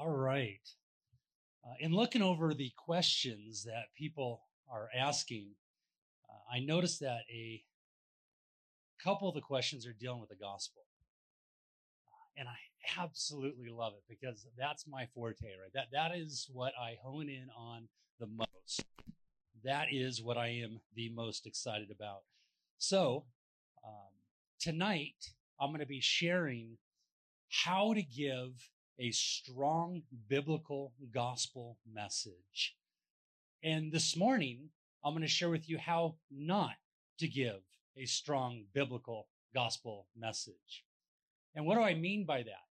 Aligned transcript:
All 0.00 0.10
right. 0.10 0.60
Uh, 1.64 1.74
in 1.80 1.92
looking 1.92 2.22
over 2.22 2.54
the 2.54 2.70
questions 2.76 3.64
that 3.64 3.86
people 3.96 4.42
are 4.72 4.88
asking, 4.96 5.48
uh, 6.30 6.54
I 6.56 6.60
noticed 6.60 7.00
that 7.00 7.22
a 7.28 7.64
couple 9.02 9.28
of 9.28 9.34
the 9.34 9.40
questions 9.40 9.88
are 9.88 9.92
dealing 9.92 10.20
with 10.20 10.28
the 10.28 10.36
gospel. 10.36 10.82
Uh, 12.06 12.40
and 12.40 12.48
I 12.48 13.00
absolutely 13.02 13.70
love 13.70 13.94
it 13.94 14.04
because 14.08 14.46
that's 14.56 14.86
my 14.86 15.06
forte, 15.16 15.46
right? 15.46 15.72
That, 15.74 15.88
that 15.92 16.16
is 16.16 16.48
what 16.52 16.74
I 16.80 16.96
hone 17.02 17.28
in 17.28 17.48
on 17.58 17.88
the 18.20 18.28
most. 18.28 18.84
That 19.64 19.88
is 19.90 20.22
what 20.22 20.36
I 20.36 20.48
am 20.48 20.78
the 20.94 21.08
most 21.08 21.44
excited 21.44 21.90
about. 21.90 22.20
So, 22.78 23.24
um, 23.84 24.12
tonight, 24.60 25.32
I'm 25.60 25.70
going 25.70 25.80
to 25.80 25.86
be 25.86 26.00
sharing 26.00 26.78
how 27.50 27.94
to 27.94 28.02
give 28.02 28.52
a 28.98 29.10
strong 29.12 30.02
biblical 30.28 30.92
gospel 31.12 31.78
message. 31.90 32.76
And 33.62 33.92
this 33.92 34.16
morning, 34.16 34.70
I'm 35.04 35.12
going 35.12 35.22
to 35.22 35.28
share 35.28 35.50
with 35.50 35.68
you 35.68 35.78
how 35.78 36.16
not 36.30 36.74
to 37.18 37.28
give 37.28 37.60
a 37.96 38.06
strong 38.06 38.64
biblical 38.74 39.28
gospel 39.54 40.06
message. 40.16 40.84
And 41.54 41.64
what 41.64 41.76
do 41.76 41.82
I 41.82 41.94
mean 41.94 42.24
by 42.24 42.42
that? 42.42 42.66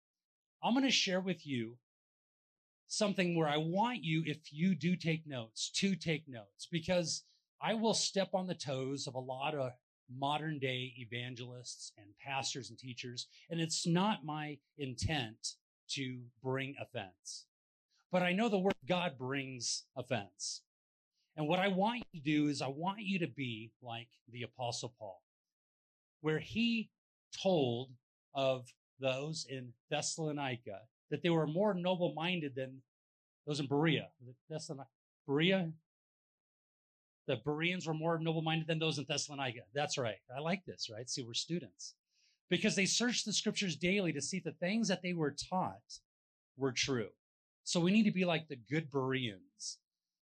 I'm 0.63 0.73
going 0.73 0.85
to 0.85 0.91
share 0.91 1.20
with 1.20 1.45
you 1.45 1.77
something 2.88 3.35
where 3.35 3.47
I 3.47 3.58
want 3.58 4.03
you, 4.03 4.23
if 4.25 4.52
you 4.52 4.75
do 4.75 4.95
take 4.95 5.27
notes, 5.27 5.69
to 5.75 5.95
take 5.95 6.27
notes, 6.27 6.67
because 6.71 7.23
I 7.61 7.73
will 7.73 7.94
step 7.94 8.30
on 8.33 8.47
the 8.47 8.55
toes 8.55 9.08
of 9.08 9.16
a 9.16 9.19
lot 9.19 9.55
of 9.55 9.71
modern 10.13 10.59
day 10.59 10.94
evangelists 10.97 11.91
and 11.97 12.08
pastors 12.23 12.69
and 12.69 12.80
teachers, 12.80 13.27
and 13.49 13.59
it's 13.59 13.88
not 13.88 14.25
my 14.25 14.58
intent 14.77 15.55
to 15.95 16.20
bring 16.43 16.75
offense. 16.79 17.45
But 18.11 18.23
I 18.23 18.33
know 18.33 18.49
the 18.49 18.59
word 18.59 18.73
God 18.88 19.17
brings 19.17 19.83
offense. 19.95 20.61
And 21.36 21.47
what 21.47 21.59
I 21.59 21.67
want 21.67 22.03
you 22.11 22.19
to 22.19 22.25
do 22.25 22.47
is 22.47 22.61
I 22.61 22.67
want 22.67 22.99
you 23.02 23.19
to 23.19 23.27
be 23.27 23.72
like 23.81 24.09
the 24.31 24.44
apostle 24.44 24.94
Paul, 24.99 25.21
where 26.21 26.39
he 26.39 26.89
told 27.41 27.89
of 28.36 28.71
those 28.99 29.47
in 29.49 29.73
Thessalonica 29.89 30.81
that 31.09 31.23
they 31.23 31.30
were 31.30 31.47
more 31.47 31.73
noble 31.73 32.14
minded 32.14 32.53
than 32.55 32.81
those 33.47 33.59
in 33.59 33.66
Berea. 33.66 34.09
Thessalonica, 34.49 34.89
Berea, 35.27 35.71
the 37.27 37.38
Bereans 37.38 37.88
were 37.88 37.94
more 37.94 38.19
noble 38.19 38.41
minded 38.41 38.67
than 38.67 38.80
those 38.80 38.99
in 38.99 39.05
Thessalonica. 39.08 39.61
That's 39.73 39.97
right. 39.97 40.17
I 40.36 40.39
like 40.39 40.66
this, 40.66 40.89
right? 40.94 41.09
See, 41.09 41.23
we're 41.23 41.33
students 41.33 41.95
because 42.49 42.75
they 42.75 42.86
searched 42.86 43.25
the 43.25 43.33
scriptures 43.33 43.75
daily 43.75 44.13
to 44.13 44.22
see 44.22 44.38
if 44.38 44.44
the 44.44 44.52
things 44.52 44.88
that 44.88 45.02
they 45.02 45.13
were 45.13 45.36
taught 45.49 45.99
were 46.58 46.72
true. 46.72 47.09
So 47.63 47.80
we 47.80 47.91
need 47.91 48.03
to 48.03 48.11
be 48.11 48.25
like 48.25 48.47
the 48.47 48.59
good 48.69 48.91
Bereans. 48.91 49.77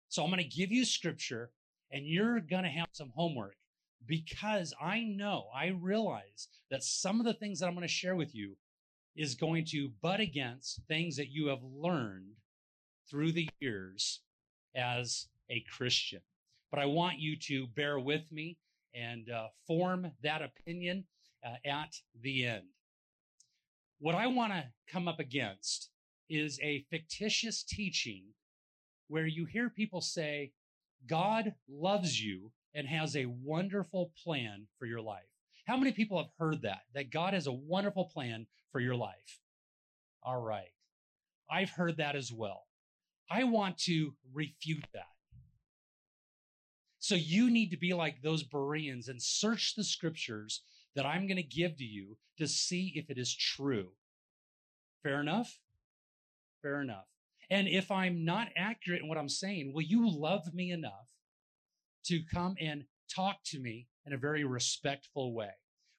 So 0.09 0.23
I'm 0.23 0.29
going 0.29 0.43
to 0.43 0.57
give 0.57 0.71
you 0.71 0.85
scripture 0.85 1.51
and 1.91 2.05
you're 2.05 2.39
going 2.39 2.63
to 2.63 2.69
have 2.69 2.89
some 2.93 3.11
homework 3.15 3.55
because 4.05 4.73
I 4.81 5.01
know, 5.01 5.45
I 5.55 5.67
realize 5.67 6.47
that 6.69 6.83
some 6.83 7.19
of 7.19 7.25
the 7.25 7.33
things 7.33 7.59
that 7.59 7.67
I'm 7.67 7.75
going 7.75 7.87
to 7.87 7.93
share 7.93 8.15
with 8.15 8.33
you 8.33 8.55
is 9.15 9.35
going 9.35 9.65
to 9.65 9.91
butt 10.01 10.19
against 10.19 10.81
things 10.87 11.17
that 11.17 11.29
you 11.29 11.47
have 11.47 11.63
learned 11.63 12.35
through 13.09 13.33
the 13.33 13.49
years 13.59 14.21
as 14.75 15.27
a 15.49 15.63
Christian. 15.75 16.21
But 16.71 16.79
I 16.79 16.85
want 16.85 17.19
you 17.19 17.35
to 17.47 17.67
bear 17.67 17.99
with 17.99 18.31
me 18.31 18.57
and 18.95 19.29
uh, 19.29 19.47
form 19.67 20.11
that 20.23 20.41
opinion 20.41 21.05
uh, 21.45 21.55
at 21.65 21.95
the 22.21 22.45
end. 22.45 22.63
What 23.99 24.15
I 24.15 24.27
want 24.27 24.53
to 24.53 24.65
come 24.91 25.07
up 25.07 25.19
against 25.19 25.89
is 26.29 26.59
a 26.61 26.85
fictitious 26.89 27.63
teaching 27.63 28.23
where 29.07 29.27
you 29.27 29.45
hear 29.45 29.69
people 29.69 30.01
say, 30.01 30.51
God 31.07 31.53
loves 31.69 32.23
you 32.23 32.51
and 32.73 32.87
has 32.87 33.15
a 33.15 33.25
wonderful 33.25 34.11
plan 34.23 34.67
for 34.79 34.85
your 34.85 35.01
life. 35.01 35.25
How 35.65 35.77
many 35.77 35.91
people 35.91 36.17
have 36.17 36.31
heard 36.39 36.61
that? 36.63 36.81
That 36.95 37.11
God 37.11 37.33
has 37.33 37.47
a 37.47 37.51
wonderful 37.51 38.05
plan 38.05 38.47
for 38.71 38.79
your 38.79 38.95
life. 38.95 39.39
All 40.23 40.41
right. 40.41 40.71
I've 41.49 41.71
heard 41.71 41.97
that 41.97 42.15
as 42.15 42.31
well. 42.31 42.63
I 43.29 43.43
want 43.43 43.77
to 43.79 44.13
refute 44.33 44.85
that. 44.93 45.07
So 46.99 47.15
you 47.15 47.49
need 47.49 47.71
to 47.71 47.77
be 47.77 47.93
like 47.93 48.21
those 48.21 48.43
Bereans 48.43 49.07
and 49.07 49.21
search 49.21 49.75
the 49.75 49.83
scriptures 49.83 50.61
that 50.95 51.05
I'm 51.05 51.27
going 51.27 51.37
to 51.37 51.43
give 51.43 51.77
to 51.77 51.83
you 51.83 52.17
to 52.37 52.47
see 52.47 52.93
if 52.95 53.09
it 53.09 53.17
is 53.17 53.35
true. 53.35 53.89
Fair 55.03 55.21
enough? 55.21 55.59
Fair 56.61 56.81
enough. 56.81 57.05
And 57.49 57.67
if 57.67 57.91
I'm 57.91 58.23
not 58.23 58.49
accurate 58.55 59.01
in 59.01 59.09
what 59.09 59.17
I'm 59.17 59.29
saying, 59.29 59.73
will 59.73 59.81
you 59.81 60.09
love 60.09 60.53
me 60.53 60.71
enough 60.71 61.09
to 62.05 62.21
come 62.33 62.55
and 62.59 62.85
talk 63.13 63.37
to 63.47 63.59
me 63.59 63.87
in 64.05 64.13
a 64.13 64.17
very 64.17 64.43
respectful 64.43 65.33
way? 65.33 65.51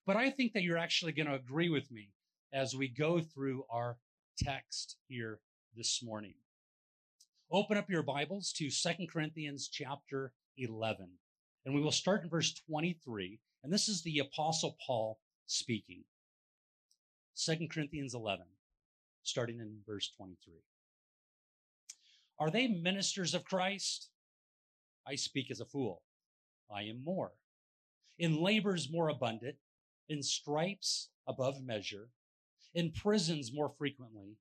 But 0.05 0.15
I 0.17 0.29
think 0.29 0.53
that 0.53 0.63
you're 0.63 0.77
actually 0.77 1.11
going 1.11 1.27
to 1.27 1.35
agree 1.35 1.69
with 1.69 1.91
me 1.91 2.09
as 2.51 2.75
we 2.75 2.87
go 2.87 3.21
through 3.21 3.63
our 3.69 3.97
text 4.37 4.97
here 5.07 5.39
this 5.75 6.01
morning. 6.03 6.33
Open 7.51 7.77
up 7.77 7.89
your 7.89 8.03
Bibles 8.03 8.51
to 8.53 8.69
Second 8.71 9.09
Corinthians 9.11 9.69
chapter 9.71 10.33
11. 10.57 11.07
And 11.65 11.75
we 11.75 11.81
will 11.81 11.91
start 11.91 12.23
in 12.23 12.29
verse 12.29 12.53
23 12.67 13.39
and 13.63 13.71
this 13.71 13.87
is 13.87 14.01
the 14.01 14.19
Apostle 14.19 14.77
Paul 14.85 15.19
speaking. 15.47 16.03
2 17.35 17.67
Corinthians 17.71 18.13
11, 18.13 18.45
starting 19.23 19.59
in 19.59 19.77
verse 19.87 20.11
23. 20.17 20.53
Are 22.39 22.51
they 22.51 22.67
ministers 22.67 23.33
of 23.33 23.45
Christ? 23.45 24.09
I 25.07 25.15
speak 25.15 25.49
as 25.49 25.59
a 25.59 25.65
fool. 25.65 26.01
I 26.73 26.83
am 26.83 27.03
more. 27.03 27.31
In 28.19 28.41
labors 28.41 28.91
more 28.91 29.09
abundant, 29.09 29.55
in 30.09 30.21
stripes 30.21 31.09
above 31.27 31.63
measure, 31.63 32.09
in 32.75 32.91
prisons 32.91 33.51
more 33.53 33.69
frequently, 33.69 34.37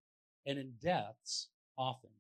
and 0.47 0.59
in 0.59 0.75
deaths 0.83 1.49
often. 1.79 2.11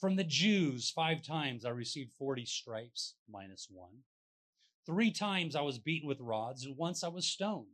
From 0.00 0.16
the 0.16 0.24
Jews, 0.24 0.90
five 0.90 1.22
times 1.22 1.64
I 1.64 1.70
received 1.70 2.12
40 2.18 2.44
stripes 2.46 3.14
minus 3.30 3.68
one. 3.70 4.02
Three 4.86 5.10
times 5.10 5.56
I 5.56 5.62
was 5.62 5.78
beaten 5.78 6.06
with 6.06 6.20
rods, 6.20 6.64
and 6.64 6.76
once 6.76 7.02
I 7.02 7.08
was 7.08 7.26
stoned. 7.26 7.68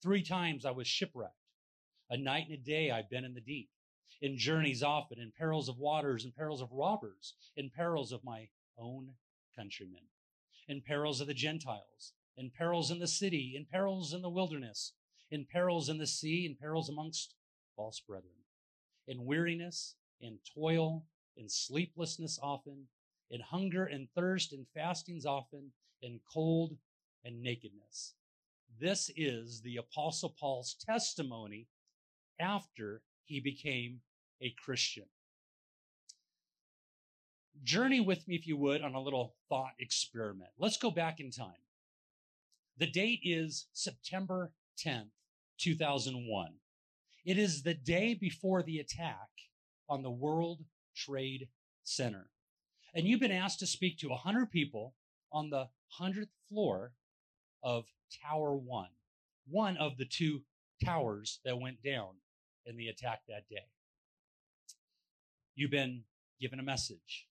Three 0.00 0.22
times 0.22 0.64
I 0.64 0.70
was 0.70 0.86
shipwrecked. 0.86 1.34
A 2.08 2.16
night 2.16 2.46
and 2.48 2.54
a 2.54 2.62
day 2.62 2.90
I've 2.90 3.10
been 3.10 3.24
in 3.24 3.34
the 3.34 3.40
deep, 3.40 3.70
in 4.20 4.38
journeys 4.38 4.82
often, 4.82 5.18
in 5.18 5.32
perils 5.36 5.68
of 5.68 5.78
waters, 5.78 6.24
in 6.24 6.32
perils 6.32 6.60
of 6.60 6.70
robbers, 6.72 7.34
in 7.56 7.70
perils 7.70 8.12
of 8.12 8.22
my 8.22 8.48
own 8.78 9.14
countrymen, 9.56 10.02
in 10.68 10.82
perils 10.82 11.20
of 11.20 11.26
the 11.26 11.34
Gentiles, 11.34 12.12
in 12.36 12.50
perils 12.50 12.90
in 12.90 13.00
the 13.00 13.08
city, 13.08 13.54
in 13.56 13.66
perils 13.66 14.12
in 14.12 14.22
the 14.22 14.30
wilderness, 14.30 14.92
in 15.30 15.46
perils 15.46 15.88
in 15.88 15.98
the 15.98 16.06
sea, 16.06 16.46
in 16.46 16.54
perils 16.54 16.88
amongst 16.88 17.34
false 17.76 18.00
brethren, 18.00 18.44
in 19.06 19.24
weariness, 19.24 19.96
in 20.20 20.38
toil, 20.54 21.06
in 21.36 21.48
sleeplessness 21.48 22.38
often, 22.42 22.86
in 23.30 23.40
hunger 23.40 23.84
and 23.84 24.08
thirst, 24.14 24.52
in 24.52 24.66
fastings 24.74 25.24
often, 25.24 25.72
in 26.02 26.20
cold 26.32 26.76
and 27.24 27.42
nakedness. 27.42 28.14
This 28.80 29.10
is 29.16 29.60
the 29.62 29.76
Apostle 29.76 30.34
Paul's 30.38 30.76
testimony 30.84 31.66
after 32.40 33.02
he 33.24 33.40
became 33.40 34.00
a 34.40 34.54
Christian. 34.62 35.04
Journey 37.62 38.00
with 38.00 38.26
me, 38.26 38.36
if 38.36 38.46
you 38.46 38.56
would, 38.56 38.82
on 38.82 38.94
a 38.94 39.00
little 39.00 39.34
thought 39.48 39.74
experiment. 39.78 40.50
Let's 40.58 40.78
go 40.78 40.90
back 40.90 41.20
in 41.20 41.30
time. 41.30 41.52
The 42.78 42.86
date 42.86 43.20
is 43.22 43.66
September 43.74 44.52
10th, 44.82 45.10
2001. 45.58 46.54
It 47.26 47.36
is 47.36 47.62
the 47.62 47.74
day 47.74 48.14
before 48.14 48.62
the 48.62 48.78
attack 48.78 49.28
on 49.88 50.02
the 50.02 50.10
World 50.10 50.60
Trade 50.96 51.48
Center. 51.84 52.30
And 52.94 53.06
you've 53.06 53.20
been 53.20 53.30
asked 53.30 53.60
to 53.60 53.66
speak 53.66 53.98
to 53.98 54.08
100 54.08 54.50
people 54.50 54.94
on 55.32 55.50
the 55.50 55.68
100th 56.00 56.28
floor 56.48 56.92
of 57.62 57.84
Tower 58.22 58.54
1, 58.54 58.88
one 59.48 59.76
of 59.76 59.96
the 59.96 60.04
two 60.04 60.42
towers 60.84 61.40
that 61.44 61.60
went 61.60 61.82
down 61.82 62.16
in 62.66 62.76
the 62.76 62.88
attack 62.88 63.20
that 63.28 63.48
day. 63.48 63.68
You've 65.54 65.70
been 65.70 66.04
given 66.40 66.58
a 66.58 66.64
message, 66.64 67.26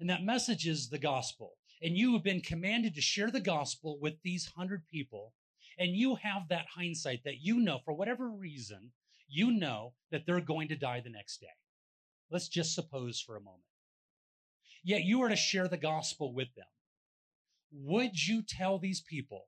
and 0.00 0.08
that 0.10 0.22
message 0.22 0.66
is 0.66 0.88
the 0.88 0.98
gospel. 0.98 1.54
And 1.80 1.96
you 1.96 2.14
have 2.14 2.24
been 2.24 2.40
commanded 2.40 2.96
to 2.96 3.00
share 3.00 3.30
the 3.30 3.40
gospel 3.40 3.98
with 4.00 4.14
these 4.24 4.50
100 4.56 4.88
people, 4.88 5.32
and 5.78 5.94
you 5.94 6.16
have 6.16 6.48
that 6.48 6.66
hindsight 6.74 7.22
that 7.24 7.40
you 7.40 7.60
know, 7.60 7.78
for 7.84 7.94
whatever 7.94 8.28
reason, 8.28 8.90
you 9.28 9.52
know 9.52 9.92
that 10.10 10.26
they're 10.26 10.40
going 10.40 10.68
to 10.68 10.76
die 10.76 11.00
the 11.00 11.10
next 11.10 11.40
day. 11.40 11.46
Let's 12.30 12.48
just 12.48 12.74
suppose 12.74 13.20
for 13.20 13.36
a 13.36 13.40
moment. 13.40 13.67
Yet 14.82 15.02
you 15.04 15.22
are 15.22 15.28
to 15.28 15.36
share 15.36 15.68
the 15.68 15.76
gospel 15.76 16.32
with 16.32 16.54
them. 16.54 16.66
Would 17.72 18.26
you 18.26 18.42
tell 18.42 18.78
these 18.78 19.00
people, 19.00 19.46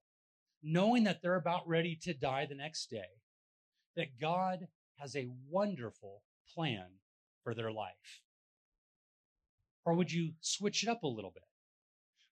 knowing 0.63 1.05
that 1.05 1.23
they're 1.23 1.37
about 1.37 1.67
ready 1.67 1.99
to 2.03 2.13
die 2.13 2.47
the 2.47 2.55
next 2.55 2.91
day, 2.91 3.19
that 3.97 4.21
God 4.21 4.69
has 4.99 5.17
a 5.17 5.31
wonderful 5.49 6.23
plan 6.55 6.87
for 7.43 7.55
their 7.55 7.73
life? 7.73 8.23
Or 9.85 9.95
would 9.95 10.13
you 10.13 10.33
switch 10.41 10.83
it 10.83 10.89
up 10.89 11.03
a 11.03 11.09
little 11.09 11.31
bit? 11.31 11.45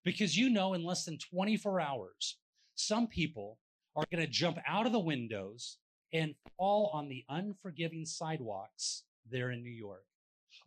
Because 0.04 0.36
you 0.36 0.50
know, 0.50 0.74
in 0.74 0.84
less 0.84 1.04
than 1.04 1.18
24 1.18 1.80
hours, 1.80 2.36
some 2.74 3.06
people 3.06 3.58
are 3.96 4.04
going 4.12 4.24
to 4.24 4.30
jump 4.30 4.58
out 4.66 4.86
of 4.86 4.92
the 4.92 4.98
windows 4.98 5.78
and 6.12 6.34
fall 6.56 6.90
on 6.92 7.08
the 7.08 7.24
unforgiving 7.28 8.04
sidewalks 8.04 9.04
there 9.30 9.50
in 9.50 9.62
New 9.62 9.70
York. 9.70 10.04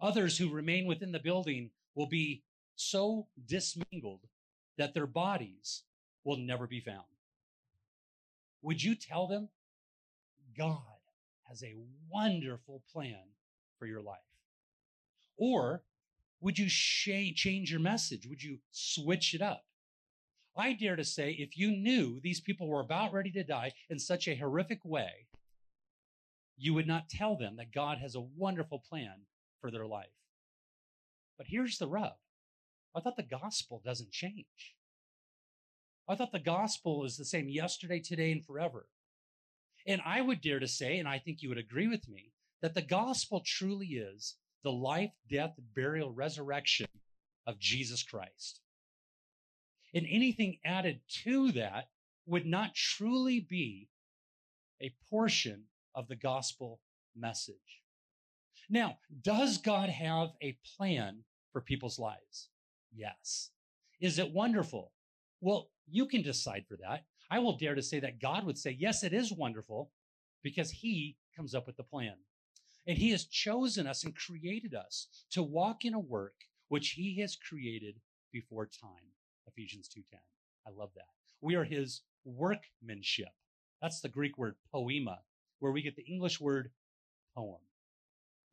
Others 0.01 0.37
who 0.37 0.51
remain 0.51 0.85
within 0.85 1.11
the 1.11 1.19
building 1.19 1.71
will 1.95 2.07
be 2.07 2.43
so 2.75 3.27
dismingled 3.45 4.21
that 4.77 4.93
their 4.93 5.07
bodies 5.07 5.83
will 6.23 6.37
never 6.37 6.67
be 6.67 6.79
found. 6.79 7.05
Would 8.61 8.83
you 8.83 8.95
tell 8.95 9.27
them 9.27 9.49
God 10.57 10.81
has 11.47 11.63
a 11.63 11.75
wonderful 12.09 12.83
plan 12.91 13.23
for 13.79 13.85
your 13.85 14.01
life? 14.01 14.19
Or 15.37 15.83
would 16.39 16.57
you 16.57 16.69
sh- 16.69 17.33
change 17.35 17.71
your 17.71 17.79
message? 17.79 18.27
Would 18.27 18.43
you 18.43 18.59
switch 18.71 19.33
it 19.33 19.41
up? 19.41 19.63
I 20.55 20.73
dare 20.73 20.95
to 20.95 21.03
say, 21.03 21.31
if 21.31 21.57
you 21.57 21.71
knew 21.71 22.19
these 22.21 22.41
people 22.41 22.67
were 22.67 22.81
about 22.81 23.13
ready 23.13 23.31
to 23.31 23.43
die 23.43 23.71
in 23.89 23.99
such 23.99 24.27
a 24.27 24.35
horrific 24.35 24.83
way, 24.83 25.27
you 26.57 26.73
would 26.73 26.87
not 26.87 27.09
tell 27.09 27.35
them 27.35 27.55
that 27.55 27.73
God 27.73 27.97
has 27.99 28.15
a 28.15 28.21
wonderful 28.21 28.83
plan 28.87 29.21
for 29.61 29.71
their 29.71 29.87
life. 29.87 30.09
But 31.41 31.47
here's 31.49 31.79
the 31.79 31.87
rub 31.87 32.13
I 32.95 32.99
thought 32.99 33.17
the 33.17 33.23
gospel 33.23 33.81
doesn't 33.83 34.11
change. 34.11 34.75
I 36.07 36.13
thought 36.13 36.31
the 36.31 36.37
gospel 36.37 37.03
is 37.03 37.17
the 37.17 37.25
same 37.25 37.49
yesterday, 37.49 37.99
today, 37.99 38.31
and 38.31 38.45
forever. 38.45 38.85
And 39.87 40.01
I 40.05 40.21
would 40.21 40.39
dare 40.39 40.59
to 40.59 40.67
say, 40.67 40.99
and 40.99 41.07
I 41.07 41.17
think 41.17 41.41
you 41.41 41.49
would 41.49 41.57
agree 41.57 41.87
with 41.87 42.07
me, 42.07 42.33
that 42.61 42.75
the 42.75 42.83
gospel 42.83 43.41
truly 43.43 43.87
is 43.87 44.35
the 44.63 44.71
life, 44.71 45.13
death, 45.27 45.55
burial, 45.75 46.11
resurrection 46.11 46.85
of 47.47 47.57
Jesus 47.57 48.03
Christ. 48.03 48.59
And 49.95 50.05
anything 50.07 50.59
added 50.63 50.99
to 51.23 51.51
that 51.53 51.89
would 52.27 52.45
not 52.45 52.75
truly 52.75 53.39
be 53.39 53.89
a 54.79 54.93
portion 55.09 55.63
of 55.95 56.07
the 56.07 56.15
gospel 56.15 56.81
message. 57.15 57.81
Now, 58.69 58.99
does 59.23 59.57
God 59.57 59.89
have 59.89 60.33
a 60.39 60.59
plan 60.77 61.23
for 61.51 61.61
people's 61.61 61.99
lives? 61.99 62.49
Yes. 62.93 63.49
Is 63.99 64.19
it 64.19 64.33
wonderful? 64.33 64.91
Well, 65.41 65.69
you 65.87 66.05
can 66.05 66.21
decide 66.21 66.65
for 66.67 66.77
that. 66.77 67.05
I 67.29 67.39
will 67.39 67.57
dare 67.57 67.75
to 67.75 67.81
say 67.81 67.99
that 67.99 68.19
God 68.19 68.45
would 68.45 68.57
say, 68.57 68.71
yes, 68.71 69.03
it 69.03 69.13
is 69.13 69.31
wonderful 69.31 69.91
because 70.43 70.71
he 70.71 71.17
comes 71.35 71.55
up 71.55 71.67
with 71.67 71.77
the 71.77 71.83
plan. 71.83 72.15
And 72.87 72.97
he 72.97 73.11
has 73.11 73.25
chosen 73.25 73.87
us 73.87 74.03
and 74.03 74.15
created 74.15 74.73
us 74.73 75.07
to 75.31 75.43
walk 75.43 75.85
in 75.85 75.93
a 75.93 75.99
work 75.99 76.33
which 76.67 76.91
he 76.91 77.19
has 77.21 77.35
created 77.35 77.95
before 78.31 78.65
time. 78.65 79.13
Ephesians 79.47 79.87
2:10. 79.87 80.19
I 80.65 80.71
love 80.71 80.93
that. 80.95 81.09
We 81.41 81.55
are 81.55 81.63
his 81.63 82.01
workmanship. 82.23 83.33
That's 83.81 84.01
the 84.01 84.09
Greek 84.09 84.37
word 84.37 84.55
poema, 84.71 85.23
where 85.59 85.71
we 85.71 85.81
get 85.81 85.95
the 85.95 86.05
English 86.05 86.39
word 86.39 86.71
poem. 87.35 87.61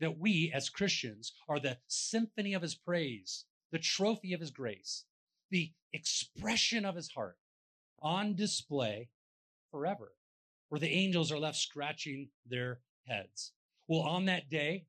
That 0.00 0.18
we 0.18 0.52
as 0.54 0.68
Christians 0.68 1.32
are 1.48 1.58
the 1.58 1.78
symphony 1.88 2.54
of 2.54 2.62
his 2.62 2.74
praise, 2.74 3.44
the 3.72 3.78
trophy 3.78 4.32
of 4.32 4.40
his 4.40 4.50
grace, 4.50 5.04
the 5.50 5.72
expression 5.92 6.84
of 6.84 6.94
his 6.94 7.10
heart 7.10 7.38
on 8.00 8.36
display 8.36 9.08
forever, 9.70 10.12
where 10.68 10.78
the 10.78 10.90
angels 10.90 11.32
are 11.32 11.38
left 11.38 11.56
scratching 11.56 12.28
their 12.46 12.80
heads. 13.06 13.52
Well, 13.88 14.02
on 14.02 14.26
that 14.26 14.50
day, 14.50 14.86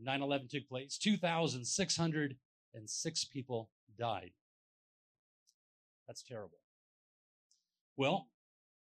9 0.00 0.22
11 0.22 0.48
took 0.48 0.68
place, 0.68 0.98
2,606 0.98 3.24
people 3.24 3.70
died. 3.98 4.30
That's 6.06 6.22
terrible. 6.22 6.58
Well, 7.96 8.28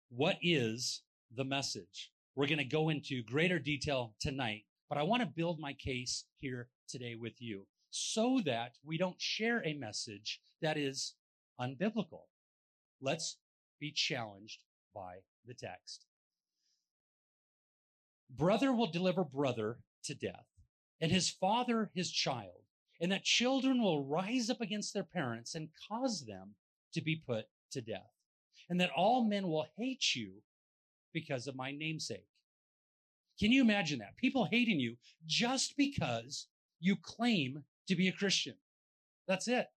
what 0.09 0.37
is 0.41 1.03
the 1.33 1.45
message? 1.45 2.11
We're 2.35 2.47
going 2.47 2.57
to 2.57 2.65
go 2.65 2.89
into 2.89 3.23
greater 3.23 3.59
detail 3.59 4.13
tonight, 4.19 4.65
but 4.89 4.97
I 4.97 5.03
want 5.03 5.21
to 5.21 5.27
build 5.27 5.59
my 5.59 5.73
case 5.73 6.25
here 6.39 6.69
today 6.87 7.15
with 7.15 7.41
you 7.41 7.65
so 7.89 8.41
that 8.45 8.73
we 8.83 8.97
don't 8.97 9.19
share 9.21 9.63
a 9.65 9.73
message 9.73 10.41
that 10.61 10.77
is 10.77 11.15
unbiblical. 11.59 12.23
Let's 13.01 13.37
be 13.79 13.91
challenged 13.91 14.59
by 14.93 15.17
the 15.45 15.53
text. 15.53 16.05
Brother 18.29 18.73
will 18.73 18.91
deliver 18.91 19.23
brother 19.23 19.79
to 20.03 20.15
death, 20.15 20.45
and 20.99 21.11
his 21.11 21.29
father 21.29 21.91
his 21.93 22.11
child, 22.11 22.63
and 22.99 23.11
that 23.11 23.23
children 23.23 23.81
will 23.81 24.05
rise 24.05 24.49
up 24.49 24.61
against 24.61 24.93
their 24.93 25.03
parents 25.03 25.55
and 25.55 25.69
cause 25.87 26.25
them 26.25 26.55
to 26.93 27.01
be 27.01 27.21
put 27.25 27.45
to 27.71 27.81
death, 27.81 28.11
and 28.69 28.79
that 28.79 28.91
all 28.95 29.25
men 29.25 29.47
will 29.47 29.67
hate 29.77 30.15
you 30.15 30.41
because 31.13 31.47
of 31.47 31.55
my 31.55 31.71
namesake. 31.71 32.27
Can 33.39 33.51
you 33.51 33.61
imagine 33.61 33.99
that? 33.99 34.15
People 34.17 34.47
hating 34.49 34.79
you 34.79 34.95
just 35.25 35.75
because 35.77 36.47
you 36.79 36.95
claim 36.95 37.63
to 37.87 37.95
be 37.95 38.07
a 38.07 38.13
Christian. 38.13 38.55
That's 39.27 39.47
it. 39.47 39.67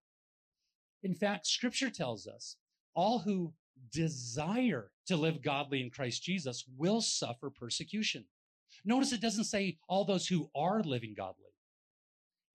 In 1.02 1.14
fact, 1.14 1.46
scripture 1.46 1.90
tells 1.90 2.26
us 2.26 2.56
all 2.94 3.20
who 3.20 3.52
desire 3.92 4.90
to 5.06 5.16
live 5.16 5.42
godly 5.42 5.80
in 5.80 5.90
Christ 5.90 6.22
Jesus 6.22 6.64
will 6.76 7.00
suffer 7.00 7.50
persecution. 7.50 8.24
Notice 8.84 9.12
it 9.12 9.20
doesn't 9.20 9.44
say 9.44 9.78
all 9.88 10.04
those 10.04 10.26
who 10.26 10.50
are 10.54 10.82
living 10.82 11.14
godly. 11.16 11.44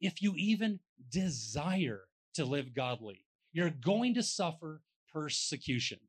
If 0.01 0.21
you 0.21 0.33
even 0.37 0.79
desire 1.09 2.01
to 2.35 2.45
live 2.45 2.73
godly, 2.73 3.25
you're 3.51 3.69
going 3.69 4.13
to 4.15 4.23
suffer 4.23 4.81
persecution. 5.11 5.99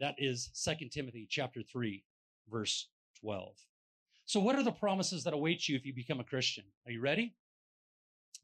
That 0.00 0.14
is 0.18 0.50
2 0.62 0.88
Timothy 0.88 1.26
chapter 1.28 1.62
3 1.62 2.04
verse 2.50 2.88
12. 3.20 3.54
So 4.32 4.40
what 4.40 4.56
are 4.56 4.62
the 4.62 4.72
promises 4.72 5.24
that 5.24 5.34
await 5.34 5.68
you 5.68 5.76
if 5.76 5.84
you 5.84 5.92
become 5.92 6.18
a 6.18 6.24
Christian? 6.24 6.64
Are 6.86 6.90
you 6.90 7.02
ready? 7.02 7.34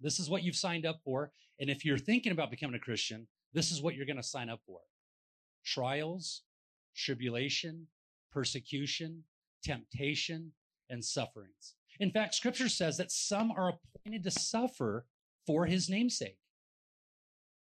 This 0.02 0.20
is 0.20 0.29
what 0.29 0.43
you've 0.43 0.55
signed 0.55 0.85
up 0.85 1.00
for. 1.02 1.32
And 1.58 1.70
if 1.70 1.82
you're 1.82 1.96
thinking 1.96 2.31
about 2.31 2.50
becoming 2.50 2.76
a 2.76 2.79
Christian, 2.79 3.26
this 3.55 3.73
is 3.73 3.81
what 3.81 3.94
you're 3.94 4.05
going 4.05 4.19
to 4.19 4.23
sign 4.23 4.50
up 4.50 4.61
for 4.67 4.81
trials, 5.64 6.43
tribulation, 6.94 7.87
persecution, 8.31 9.25
temptation, 9.64 10.52
and 10.90 11.02
sufferings. 11.02 11.73
In 11.99 12.11
fact, 12.11 12.34
scripture 12.34 12.69
says 12.69 12.99
that 12.99 13.11
some 13.11 13.50
are 13.50 13.70
appointed 13.70 14.25
to 14.25 14.31
suffer 14.31 15.06
for 15.46 15.65
his 15.65 15.89
namesake, 15.89 16.36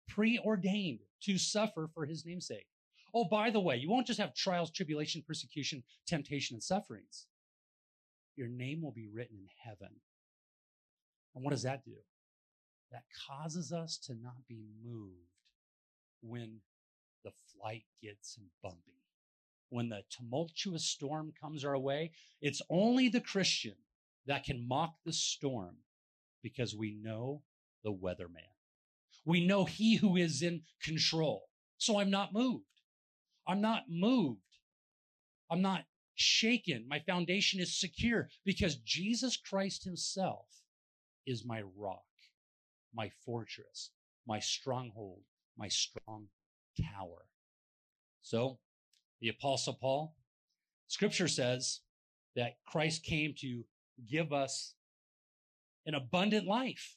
preordained 0.09 1.05
to 1.23 1.39
suffer 1.39 1.89
for 1.95 2.07
his 2.07 2.27
namesake. 2.27 2.67
Oh, 3.15 3.27
by 3.31 3.51
the 3.51 3.61
way, 3.61 3.77
you 3.77 3.89
won't 3.89 4.09
just 4.09 4.19
have 4.19 4.35
trials, 4.35 4.73
tribulation, 4.73 5.23
persecution, 5.25 5.85
temptation, 6.09 6.57
and 6.57 6.63
sufferings. 6.65 7.29
Your 8.37 8.49
name 8.49 8.83
will 8.83 8.93
be 8.93 9.09
written 9.09 9.37
in 9.39 9.49
heaven. 9.65 9.95
And 11.35 11.45
what 11.45 11.51
does 11.51 11.63
that 11.63 11.85
do? 11.85 11.97
That 12.93 13.05
causes 13.27 13.73
us 13.73 13.99
to 14.07 14.15
not 14.15 14.47
be 14.49 14.65
moved 14.85 15.13
when 16.23 16.61
the 17.25 17.33
flight 17.53 17.85
gets 18.03 18.39
bumpy 18.63 18.97
when 19.71 19.89
the 19.89 20.03
tumultuous 20.11 20.85
storm 20.85 21.33
comes 21.41 21.65
our 21.65 21.79
way, 21.79 22.13
it's 22.41 22.63
only 22.71 23.09
the 23.09 23.21
Christian 23.21 23.75
that 24.27 24.45
can 24.45 24.67
mock 24.67 24.95
the 25.05 25.13
storm 25.13 25.77
because 26.43 26.75
we 26.75 26.97
know 27.03 27.43
the 27.85 27.93
weatherman. 27.93 28.53
We 29.25 29.45
know 29.45 29.65
he 29.65 29.97
who 29.97 30.17
is 30.17 30.43
in 30.43 30.63
control. 30.83 31.49
So 31.79 31.99
I'm 31.99 32.11
not 32.11 32.33
moved. 32.33 32.65
I'm 33.47 33.61
not 33.61 33.85
moved. 33.89 34.41
I'm 35.51 35.63
not 35.63 35.85
shaken. 36.17 36.85
My 36.89 36.99
foundation 36.99 37.61
is 37.61 37.79
secure 37.79 38.29
because 38.45 38.77
Jesus 38.77 39.37
Christ 39.37 39.85
himself 39.85 40.47
is 41.27 41.45
my 41.45 41.63
rock, 41.77 42.05
my 42.95 43.11
fortress, 43.25 43.91
my 44.27 44.41
stronghold, 44.41 45.21
my 45.57 45.69
strong 45.69 46.27
tower. 46.81 47.27
So 48.23 48.59
the 49.21 49.29
Apostle 49.29 49.75
Paul. 49.81 50.15
Scripture 50.89 51.29
says 51.29 51.81
that 52.37 52.57
Christ 52.67 53.03
came 53.03 53.35
to 53.39 53.65
give 54.09 54.33
us 54.33 54.75
an 55.87 55.95
abundant 55.95 56.47
life. 56.47 56.97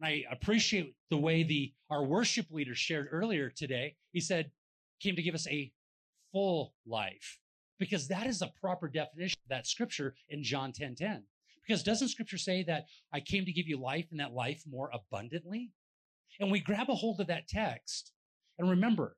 And 0.00 0.08
I 0.08 0.24
appreciate 0.30 0.94
the 1.10 1.18
way 1.18 1.42
the 1.42 1.72
our 1.90 2.04
worship 2.04 2.46
leader 2.50 2.74
shared 2.74 3.08
earlier 3.12 3.50
today. 3.50 3.96
He 4.12 4.20
said, 4.20 4.50
came 5.00 5.16
to 5.16 5.22
give 5.22 5.34
us 5.34 5.46
a 5.48 5.72
full 6.32 6.74
life. 6.86 7.38
Because 7.82 8.06
that 8.06 8.28
is 8.28 8.42
a 8.42 8.52
proper 8.60 8.86
definition 8.86 9.40
of 9.44 9.48
that 9.48 9.66
scripture 9.66 10.14
in 10.28 10.44
John 10.44 10.70
10 10.70 10.94
10. 10.94 11.24
Because 11.66 11.82
doesn't 11.82 12.10
scripture 12.10 12.38
say 12.38 12.62
that 12.62 12.84
I 13.12 13.18
came 13.18 13.44
to 13.44 13.52
give 13.52 13.66
you 13.66 13.76
life 13.76 14.06
and 14.12 14.20
that 14.20 14.32
life 14.32 14.62
more 14.70 14.88
abundantly? 14.94 15.72
And 16.38 16.52
we 16.52 16.60
grab 16.60 16.88
a 16.90 16.94
hold 16.94 17.18
of 17.18 17.26
that 17.26 17.48
text. 17.48 18.12
And 18.56 18.70
remember, 18.70 19.16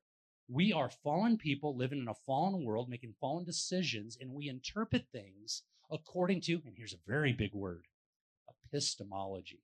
we 0.49 0.73
are 0.73 0.89
fallen 0.89 1.37
people 1.37 1.77
living 1.77 1.99
in 1.99 2.07
a 2.07 2.15
fallen 2.25 2.65
world, 2.65 2.89
making 2.89 3.13
fallen 3.21 3.45
decisions, 3.45 4.17
and 4.19 4.31
we 4.31 4.49
interpret 4.49 5.05
things 5.11 5.61
according 5.91 6.41
to, 6.41 6.53
and 6.65 6.73
here's 6.75 6.95
a 6.95 7.07
very 7.07 7.33
big 7.33 7.53
word, 7.53 7.85
epistemology. 8.67 9.61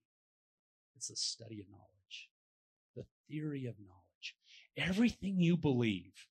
It's 0.96 1.08
the 1.08 1.15
study 1.15 1.60
of 1.60 1.65
knowledge, 1.72 2.29
the 2.96 3.05
theory 3.27 3.65
of 3.65 3.74
knowledge. 3.79 4.36
Everything 4.77 5.39
you 5.39 5.58
believe 5.58 6.27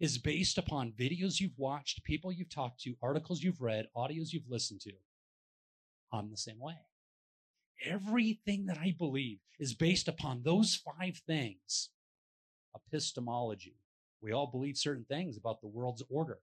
is 0.00 0.16
based 0.16 0.56
upon 0.56 0.92
videos 0.92 1.40
you've 1.40 1.58
watched, 1.58 2.02
people 2.04 2.32
you've 2.32 2.48
talked 2.48 2.80
to, 2.80 2.96
articles 3.02 3.42
you've 3.42 3.60
read, 3.60 3.86
audios 3.94 4.32
you've 4.32 4.48
listened 4.48 4.80
to. 4.80 4.92
I'm 6.12 6.30
the 6.30 6.36
same 6.36 6.58
way. 6.58 6.74
Everything 7.84 8.66
that 8.66 8.78
I 8.78 8.94
believe 8.98 9.38
is 9.58 9.74
based 9.74 10.08
upon 10.08 10.42
those 10.42 10.74
five 10.74 11.20
things 11.26 11.90
epistemology. 12.74 13.76
We 14.22 14.32
all 14.32 14.46
believe 14.46 14.76
certain 14.76 15.04
things 15.04 15.36
about 15.36 15.60
the 15.60 15.68
world's 15.68 16.02
order. 16.08 16.38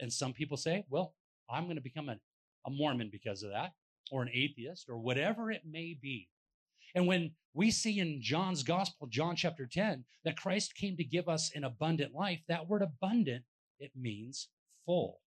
And 0.00 0.12
some 0.12 0.32
people 0.32 0.56
say, 0.56 0.84
well, 0.88 1.14
I'm 1.50 1.64
going 1.64 1.76
to 1.76 1.82
become 1.82 2.08
a, 2.08 2.18
a 2.66 2.70
Mormon 2.70 3.08
because 3.10 3.42
of 3.42 3.50
that, 3.50 3.72
or 4.10 4.22
an 4.22 4.30
atheist, 4.32 4.88
or 4.88 4.98
whatever 4.98 5.50
it 5.50 5.62
may 5.70 5.96
be. 6.00 6.28
And 6.94 7.06
when 7.06 7.32
we 7.54 7.70
see 7.70 7.98
in 7.98 8.22
John's 8.22 8.62
gospel, 8.62 9.06
John 9.06 9.36
chapter 9.36 9.66
10, 9.66 10.04
that 10.24 10.36
Christ 10.36 10.74
came 10.74 10.96
to 10.96 11.04
give 11.04 11.28
us 11.28 11.50
an 11.54 11.64
abundant 11.64 12.14
life, 12.14 12.40
that 12.48 12.68
word 12.68 12.82
abundant, 12.82 13.44
it 13.78 13.92
means 13.96 14.48
full. 14.86 15.20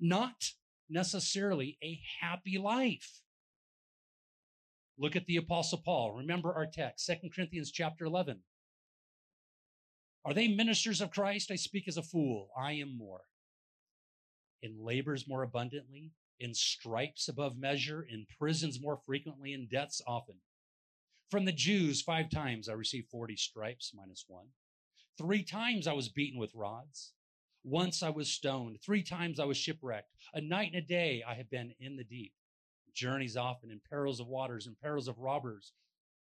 Not 0.00 0.52
necessarily 0.88 1.78
a 1.82 2.00
happy 2.20 2.58
life. 2.58 3.20
Look 4.98 5.16
at 5.16 5.26
the 5.26 5.36
apostle 5.36 5.80
Paul. 5.84 6.12
Remember 6.12 6.52
our 6.52 6.66
text, 6.66 7.06
Second 7.06 7.32
Corinthians 7.34 7.70
chapter 7.70 8.04
11. 8.04 8.40
Are 10.24 10.34
they 10.34 10.48
ministers 10.48 11.00
of 11.00 11.10
Christ? 11.10 11.50
I 11.50 11.56
speak 11.56 11.88
as 11.88 11.96
a 11.96 12.02
fool. 12.02 12.50
I 12.58 12.72
am 12.72 12.98
more. 12.98 13.22
In 14.62 14.84
labors 14.84 15.26
more 15.26 15.42
abundantly, 15.42 16.12
in 16.38 16.52
stripes 16.52 17.28
above 17.28 17.56
measure, 17.56 18.06
in 18.10 18.26
prisons 18.38 18.78
more 18.80 18.98
frequently, 19.06 19.54
in 19.54 19.68
deaths 19.70 20.02
often. 20.06 20.36
From 21.30 21.44
the 21.44 21.52
Jews, 21.52 22.02
five 22.02 22.28
times 22.28 22.68
I 22.68 22.72
received 22.72 23.08
40 23.08 23.36
stripes 23.36 23.92
minus 23.94 24.24
one. 24.26 24.46
Three 25.16 25.44
times 25.44 25.86
I 25.86 25.92
was 25.92 26.08
beaten 26.08 26.40
with 26.40 26.54
rods. 26.56 27.12
Once 27.62 28.02
I 28.02 28.10
was 28.10 28.28
stoned. 28.28 28.78
Three 28.84 29.04
times 29.04 29.38
I 29.38 29.44
was 29.44 29.56
shipwrecked. 29.56 30.10
A 30.34 30.40
night 30.40 30.72
and 30.74 30.82
a 30.82 30.86
day 30.86 31.22
I 31.24 31.34
have 31.34 31.48
been 31.48 31.72
in 31.78 31.96
the 31.96 32.02
deep. 32.02 32.32
Journeys 32.94 33.36
often 33.36 33.70
in 33.70 33.80
perils 33.88 34.18
of 34.18 34.26
waters 34.26 34.66
and 34.66 34.80
perils 34.80 35.06
of 35.06 35.18
robbers. 35.18 35.72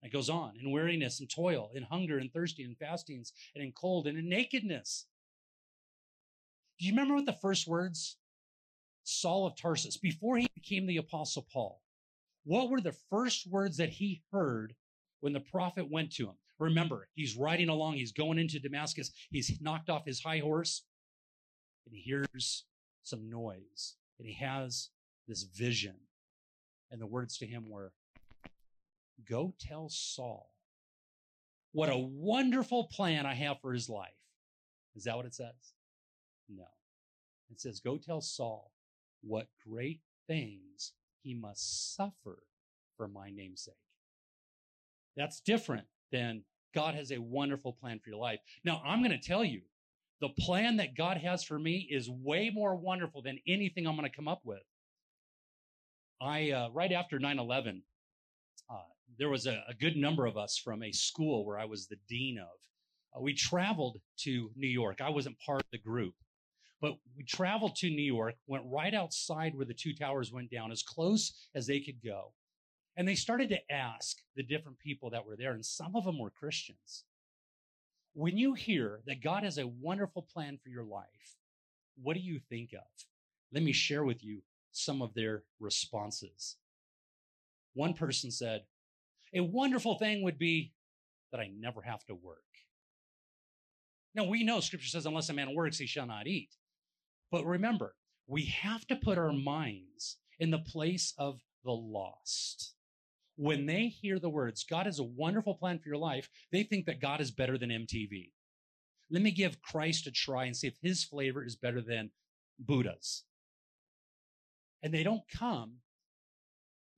It 0.03 0.12
goes 0.12 0.29
on 0.29 0.59
in 0.61 0.71
weariness 0.71 1.21
and 1.21 1.31
toil, 1.31 1.71
in 1.75 1.85
hunger 1.85 2.19
and 2.19 2.31
thirsty, 2.31 2.62
and 2.62 2.77
fastings 2.77 3.33
and 3.55 3.65
in 3.65 3.73
cold 3.73 4.07
and 4.07 4.19
in 4.19 4.29
nakedness. 4.29 5.07
Do 6.79 6.85
you 6.85 6.93
remember 6.93 7.15
what 7.15 7.25
the 7.25 7.33
first 7.33 7.67
words? 7.67 8.19
Saul 9.05 9.47
of 9.47 9.57
Tarsus, 9.57 9.97
before 9.97 10.37
he 10.37 10.49
became 10.55 10.87
the 10.87 10.99
apostle 10.99 11.47
Paul, 11.50 11.81
what 12.45 12.69
were 12.69 12.83
the 12.83 12.97
first 13.09 13.47
words 13.47 13.79
that 13.79 13.88
he 13.88 14.23
heard 14.31 14.75
when 15.21 15.33
the 15.33 15.41
prophet 15.41 15.91
went 15.91 16.13
to 16.13 16.27
him. 16.27 16.37
Remember, 16.59 17.09
he's 17.15 17.37
riding 17.37 17.69
along, 17.69 17.95
he's 17.95 18.13
going 18.13 18.39
into 18.39 18.59
Damascus, 18.59 19.13
he's 19.31 19.61
knocked 19.61 19.91
off 19.91 20.07
his 20.07 20.21
high 20.21 20.39
horse, 20.39 20.83
and 21.87 21.95
he 21.95 22.01
hears 22.01 22.65
some 23.03 23.31
noise, 23.31 23.97
and 24.19 24.27
he 24.27 24.35
has 24.35 24.91
this 25.27 25.45
vision. 25.45 25.95
And 26.91 27.01
the 27.01 27.07
words 27.07 27.39
to 27.39 27.47
him 27.47 27.69
were, 27.69 27.93
Go 29.29 29.55
tell 29.59 29.89
Saul 29.89 30.51
what 31.73 31.91
a 31.91 31.99
wonderful 31.99 32.85
plan 32.85 33.27
I 33.27 33.35
have 33.35 33.61
for 33.61 33.73
his 33.73 33.89
life. 33.89 34.11
Is 34.97 35.05
that 35.05 35.17
what 35.17 35.27
it 35.27 35.35
says? 35.35 35.75
No. 36.49 36.65
It 37.51 37.61
says, 37.61 37.81
Go 37.81 37.99
tell 37.99 38.21
Saul 38.21 38.73
what 39.23 39.49
great 39.67 40.01
things 40.27 40.93
he 41.23 41.35
must 41.35 41.95
suffer 41.95 42.43
for 42.97 43.07
my 43.07 43.31
name's 43.31 43.63
sake. 43.63 43.75
That's 45.19 45.41
different 45.41 45.85
than 46.13 46.45
God 46.75 46.95
has 46.95 47.11
a 47.11 47.19
wonderful 47.19 47.73
plan 47.73 47.99
for 47.99 48.09
your 48.09 48.21
life. 48.21 48.39
Now, 48.65 48.81
I'm 48.87 49.01
going 49.01 49.11
to 49.11 49.19
tell 49.19 49.45
you, 49.45 49.63
the 50.21 50.29
plan 50.41 50.77
that 50.77 50.97
God 50.97 51.17
has 51.19 51.43
for 51.43 51.59
me 51.59 51.89
is 51.91 52.09
way 52.09 52.51
more 52.55 52.77
wonderful 52.77 53.21
than 53.23 53.39
anything 53.47 53.87
I'm 53.87 53.97
going 53.97 54.09
to 54.09 54.17
come 54.17 54.29
up 54.29 54.43
with. 54.45 54.63
I, 56.21 56.53
uh, 56.53 56.69
right 56.73 56.93
after 56.93 57.19
9 57.19 57.39
11, 57.39 57.83
uh, 58.71 58.75
there 59.19 59.29
was 59.29 59.47
a, 59.47 59.63
a, 59.69 59.75
good 59.75 59.97
number 59.97 60.27
of 60.27 60.37
us 60.37 60.57
from 60.57 60.83
a 60.83 60.93
school 60.93 61.45
where 61.45 61.59
I 61.59 61.65
was 61.65 61.87
the 61.87 61.99
dean 62.09 62.39
of. 62.39 63.17
Uh, 63.17 63.23
we 63.23 63.35
traveled 63.35 63.99
to 64.19 64.51
New 64.57 64.69
York. 64.69 65.01
I 65.01 65.11
wasn't 65.11 65.39
part 65.39 65.61
of 65.61 65.71
the 65.71 65.79
group, 65.79 66.15
but 66.81 66.95
we 67.17 67.25
traveled 67.25 67.77
to 67.77 67.91
New 67.91 68.03
York, 68.03 68.35
went 68.49 68.65
right 68.67 68.95
outside 68.95 69.55
where 69.55 69.67
the 69.67 69.75
two 69.75 69.95
towers 69.95 70.33
went 70.33 70.51
down, 70.51 70.73
as 70.73 70.83
close 70.83 71.49
as 71.55 71.67
they 71.67 71.79
could 71.79 72.03
go. 72.05 72.33
And 72.99 73.07
they 73.07 73.14
started 73.14 73.49
to 73.50 73.73
ask 73.73 74.17
the 74.35 74.43
different 74.43 74.81
people 74.81 75.11
that 75.11 75.25
were 75.25 75.37
there, 75.37 75.52
and 75.52 75.64
some 75.64 75.95
of 75.95 76.05
them 76.05 76.19
were 76.19 76.31
Christians. 76.31 77.05
When 78.12 78.37
you 78.37 78.55
hear 78.55 79.02
that 79.07 79.23
God 79.23 79.45
has 79.45 79.57
a 79.57 79.69
wonderful 79.69 80.23
plan 80.23 80.59
for 80.61 80.69
your 80.69 80.83
life, 80.83 81.37
what 82.02 82.14
do 82.14 82.21
you 82.21 82.40
think 82.40 82.73
of? 82.73 82.83
Let 83.52 83.62
me 83.62 83.71
share 83.71 84.02
with 84.02 84.25
you 84.25 84.43
some 84.73 85.00
of 85.00 85.14
their 85.14 85.45
responses. 85.61 86.57
One 87.75 87.95
person 87.95 88.33
said, 88.33 88.64
A 89.33 89.43
wonderful 89.43 89.97
thing 89.99 90.23
would 90.25 90.38
be 90.38 90.73
that 91.31 91.40
I 91.40 91.52
never 91.57 91.83
have 91.83 92.05
to 92.07 92.17
work. 92.17 92.43
Now, 94.12 94.25
we 94.25 94.43
know 94.43 94.59
scripture 94.59 94.88
says, 94.88 95.07
unless 95.07 95.28
a 95.28 95.35
man 95.35 95.55
works, 95.55 95.78
he 95.78 95.87
shall 95.87 96.07
not 96.07 96.26
eat. 96.26 96.57
But 97.31 97.47
remember, 97.47 97.95
we 98.26 98.47
have 98.47 98.85
to 98.88 98.97
put 98.97 99.19
our 99.19 99.33
minds 99.33 100.17
in 100.40 100.50
the 100.50 100.59
place 100.59 101.14
of 101.17 101.40
the 101.64 101.71
lost 101.71 102.75
when 103.38 103.66
they 103.66 103.87
hear 103.87 104.18
the 104.18 104.28
words, 104.28 104.64
God 104.68 104.87
has 104.87 104.99
a 104.99 105.04
wonderful 105.04 105.54
plan 105.54 105.78
for 105.78 105.88
your 105.88 105.97
life, 105.97 106.28
they 106.50 106.64
think 106.64 106.87
that 106.87 107.00
God 107.00 107.21
is 107.21 107.30
better 107.30 107.57
than 107.57 107.71
MTV. 107.71 108.33
Let 109.11 109.23
me 109.23 109.30
give 109.30 109.62
Christ 109.62 110.09
a 110.09 110.11
try 110.11 110.47
and 110.47 110.57
see 110.57 110.66
if 110.66 110.76
his 110.83 111.04
flavor 111.04 111.45
is 111.45 111.54
better 111.54 111.80
than 111.80 112.11
Buddha's. 112.59 113.23
And 114.83 114.92
they 114.92 115.04
don't 115.04 115.23
come 115.33 115.76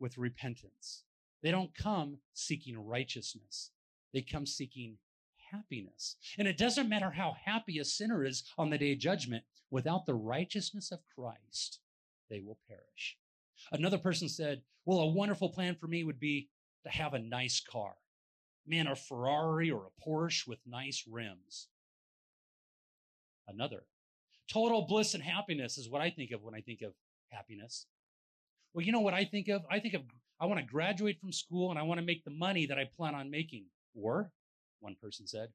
with 0.00 0.16
repentance. 0.16 1.04
They 1.42 1.50
don't 1.50 1.74
come 1.74 2.16
seeking 2.32 2.86
righteousness. 2.86 3.70
They 4.14 4.22
come 4.22 4.46
seeking 4.46 4.96
happiness. 5.52 6.16
And 6.38 6.48
it 6.48 6.56
doesn't 6.56 6.88
matter 6.88 7.10
how 7.10 7.36
happy 7.44 7.78
a 7.78 7.84
sinner 7.84 8.24
is 8.24 8.44
on 8.56 8.70
the 8.70 8.78
day 8.78 8.92
of 8.92 8.98
judgment, 8.98 9.44
without 9.70 10.06
the 10.06 10.14
righteousness 10.14 10.90
of 10.90 11.00
Christ, 11.14 11.80
they 12.30 12.40
will 12.40 12.58
perish. 12.66 13.18
Another 13.72 13.98
person 13.98 14.28
said, 14.28 14.62
Well, 14.84 15.00
a 15.00 15.06
wonderful 15.06 15.50
plan 15.50 15.74
for 15.74 15.86
me 15.86 16.04
would 16.04 16.20
be 16.20 16.48
to 16.84 16.90
have 16.90 17.14
a 17.14 17.18
nice 17.18 17.60
car. 17.60 17.92
Man, 18.66 18.86
a 18.86 18.96
Ferrari 18.96 19.70
or 19.70 19.86
a 19.86 20.08
Porsche 20.08 20.46
with 20.46 20.58
nice 20.66 21.04
rims. 21.10 21.68
Another, 23.48 23.84
total 24.52 24.86
bliss 24.86 25.14
and 25.14 25.22
happiness 25.22 25.76
is 25.76 25.88
what 25.88 26.02
I 26.02 26.10
think 26.10 26.30
of 26.30 26.42
when 26.42 26.54
I 26.54 26.60
think 26.60 26.82
of 26.82 26.92
happiness. 27.30 27.86
Well, 28.72 28.84
you 28.84 28.92
know 28.92 29.00
what 29.00 29.14
I 29.14 29.24
think 29.24 29.48
of? 29.48 29.62
I 29.70 29.80
think 29.80 29.94
of 29.94 30.02
I 30.40 30.46
want 30.46 30.60
to 30.60 30.66
graduate 30.66 31.20
from 31.20 31.32
school 31.32 31.70
and 31.70 31.78
I 31.78 31.82
want 31.82 32.00
to 32.00 32.06
make 32.06 32.24
the 32.24 32.30
money 32.30 32.66
that 32.66 32.78
I 32.78 32.88
plan 32.96 33.14
on 33.14 33.30
making. 33.30 33.66
Or, 33.94 34.30
one 34.80 34.96
person 35.00 35.26
said, 35.26 35.48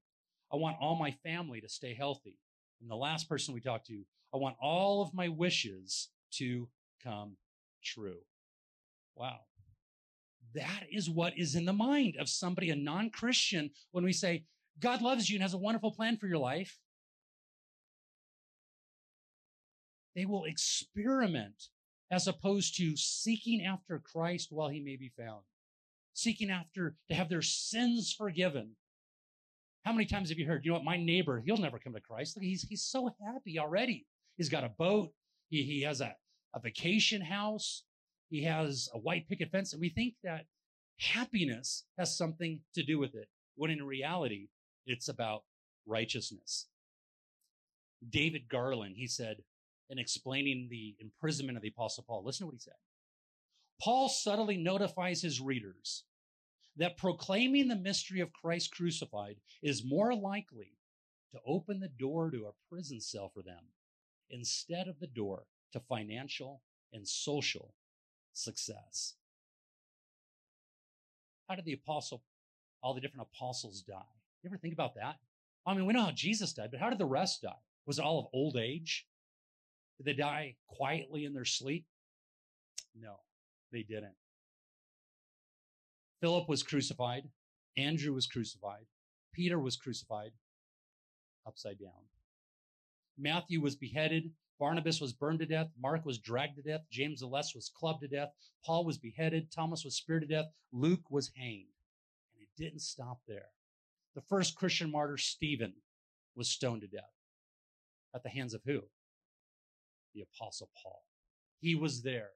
I 0.51 0.57
want 0.57 0.77
all 0.79 0.95
my 0.95 1.11
family 1.11 1.61
to 1.61 1.69
stay 1.69 1.93
healthy. 1.93 2.37
And 2.81 2.89
the 2.89 2.95
last 2.95 3.27
person 3.27 3.53
we 3.53 3.61
talked 3.61 3.87
to, 3.87 4.03
I 4.33 4.37
want 4.37 4.57
all 4.61 5.01
of 5.01 5.13
my 5.13 5.29
wishes 5.29 6.09
to 6.33 6.67
come 7.03 7.37
true. 7.85 8.19
Wow. 9.15 9.39
That 10.53 10.83
is 10.91 11.09
what 11.09 11.37
is 11.37 11.55
in 11.55 11.65
the 11.65 11.73
mind 11.73 12.15
of 12.19 12.29
somebody, 12.29 12.69
a 12.69 12.75
non 12.75 13.09
Christian, 13.09 13.71
when 13.91 14.03
we 14.03 14.13
say, 14.13 14.45
God 14.79 15.01
loves 15.01 15.29
you 15.29 15.35
and 15.35 15.43
has 15.43 15.53
a 15.53 15.57
wonderful 15.57 15.91
plan 15.91 16.17
for 16.17 16.27
your 16.27 16.37
life. 16.37 16.77
They 20.15 20.25
will 20.25 20.45
experiment 20.45 21.69
as 22.11 22.27
opposed 22.27 22.77
to 22.77 22.95
seeking 22.95 23.65
after 23.65 23.99
Christ 23.99 24.47
while 24.51 24.69
he 24.69 24.79
may 24.79 24.95
be 24.95 25.11
found, 25.17 25.41
seeking 26.13 26.49
after 26.49 26.95
to 27.09 27.15
have 27.15 27.29
their 27.29 27.41
sins 27.41 28.13
forgiven. 28.17 28.71
How 29.83 29.91
many 29.91 30.05
times 30.05 30.29
have 30.29 30.39
you 30.39 30.47
heard, 30.47 30.65
you 30.65 30.71
know 30.71 30.77
what, 30.77 30.85
my 30.85 30.97
neighbor, 30.97 31.43
he'll 31.45 31.57
never 31.57 31.79
come 31.79 31.93
to 31.93 31.99
Christ. 31.99 32.37
He's, 32.39 32.63
he's 32.63 32.83
so 32.83 33.13
happy 33.23 33.59
already. 33.59 34.05
He's 34.37 34.49
got 34.49 34.63
a 34.63 34.69
boat. 34.69 35.11
He, 35.49 35.63
he 35.63 35.81
has 35.81 36.01
a, 36.01 36.15
a 36.55 36.59
vacation 36.59 37.21
house. 37.21 37.83
He 38.29 38.43
has 38.43 38.89
a 38.93 38.97
white 38.97 39.27
picket 39.27 39.51
fence. 39.51 39.73
And 39.73 39.81
we 39.81 39.89
think 39.89 40.15
that 40.23 40.45
happiness 40.99 41.83
has 41.97 42.17
something 42.17 42.61
to 42.73 42.83
do 42.83 42.97
with 42.97 43.13
it, 43.13 43.27
when 43.55 43.69
in 43.69 43.83
reality, 43.83 44.47
it's 44.85 45.09
about 45.09 45.43
righteousness. 45.85 46.67
David 48.09 48.47
Garland, 48.49 48.95
he 48.97 49.07
said, 49.07 49.37
in 49.89 49.99
explaining 49.99 50.67
the 50.69 50.95
imprisonment 50.99 51.57
of 51.57 51.61
the 51.61 51.69
Apostle 51.69 52.05
Paul, 52.07 52.23
listen 52.23 52.45
to 52.45 52.47
what 52.47 52.55
he 52.55 52.59
said. 52.59 52.73
Paul 53.81 54.09
subtly 54.09 54.57
notifies 54.57 55.21
his 55.21 55.41
readers 55.41 56.05
that 56.77 56.97
proclaiming 56.97 57.67
the 57.67 57.75
mystery 57.75 58.19
of 58.19 58.33
Christ 58.33 58.73
crucified 58.75 59.35
is 59.61 59.85
more 59.85 60.15
likely 60.15 60.77
to 61.31 61.39
open 61.45 61.79
the 61.79 61.89
door 61.89 62.31
to 62.31 62.45
a 62.45 62.73
prison 62.73 62.99
cell 62.99 63.29
for 63.33 63.43
them 63.43 63.63
instead 64.29 64.87
of 64.87 64.99
the 64.99 65.07
door 65.07 65.43
to 65.75 65.81
financial 65.81 66.61
and 66.93 67.05
social 67.05 67.73
success. 68.31 69.15
How 71.49 71.55
did 71.55 71.65
the 71.65 71.73
apostle, 71.73 72.23
all 72.81 72.93
the 72.93 73.01
different 73.01 73.27
apostles 73.33 73.81
die? 73.81 74.01
You 74.41 74.49
ever 74.49 74.57
think 74.57 74.73
about 74.73 74.95
that? 74.95 75.17
I 75.65 75.73
mean, 75.73 75.85
we 75.85 75.93
know 75.93 76.05
how 76.05 76.11
Jesus 76.11 76.53
died, 76.53 76.69
but 76.71 76.79
how 76.79 76.89
did 76.89 76.97
the 76.97 77.05
rest 77.05 77.41
die? 77.41 77.49
Was 77.85 77.99
it 77.99 78.05
all 78.05 78.19
of 78.19 78.27
old 78.33 78.55
age? 78.55 79.05
Did 79.97 80.05
they 80.05 80.13
die 80.13 80.55
quietly 80.67 81.25
in 81.25 81.33
their 81.33 81.45
sleep? 81.45 81.85
No, 82.97 83.15
they 83.73 83.83
didn't. 83.83 84.15
Philip 86.21 86.47
was 86.47 86.63
crucified. 86.63 87.23
Andrew 87.77 88.13
was 88.13 88.27
crucified. 88.27 88.85
Peter 89.33 89.59
was 89.59 89.75
crucified 89.75 90.31
upside 91.45 91.79
down. 91.79 91.91
Matthew 93.17 93.59
was 93.59 93.75
beheaded. 93.75 94.31
Barnabas 94.59 95.01
was 95.01 95.13
burned 95.13 95.39
to 95.39 95.45
death. 95.45 95.67
Mark 95.79 96.05
was 96.05 96.17
dragged 96.17 96.55
to 96.55 96.61
death. 96.61 96.81
James 96.91 97.19
the 97.19 97.27
Less 97.27 97.53
was 97.53 97.71
clubbed 97.75 98.01
to 98.01 98.07
death. 98.07 98.29
Paul 98.65 98.85
was 98.85 98.97
beheaded. 98.97 99.51
Thomas 99.51 99.83
was 99.83 99.95
speared 99.95 100.21
to 100.21 100.27
death. 100.27 100.45
Luke 100.71 101.09
was 101.09 101.31
hanged. 101.35 101.67
And 102.33 102.41
it 102.41 102.49
didn't 102.61 102.81
stop 102.81 103.19
there. 103.27 103.49
The 104.15 104.21
first 104.21 104.55
Christian 104.55 104.91
martyr, 104.91 105.17
Stephen, 105.17 105.73
was 106.35 106.49
stoned 106.49 106.81
to 106.81 106.87
death. 106.87 107.11
At 108.13 108.23
the 108.23 108.29
hands 108.29 108.53
of 108.53 108.61
who? 108.65 108.81
The 110.13 110.21
Apostle 110.21 110.69
Paul. 110.81 111.03
He 111.59 111.75
was 111.75 112.01
there, 112.01 112.29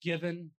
given 0.00 0.52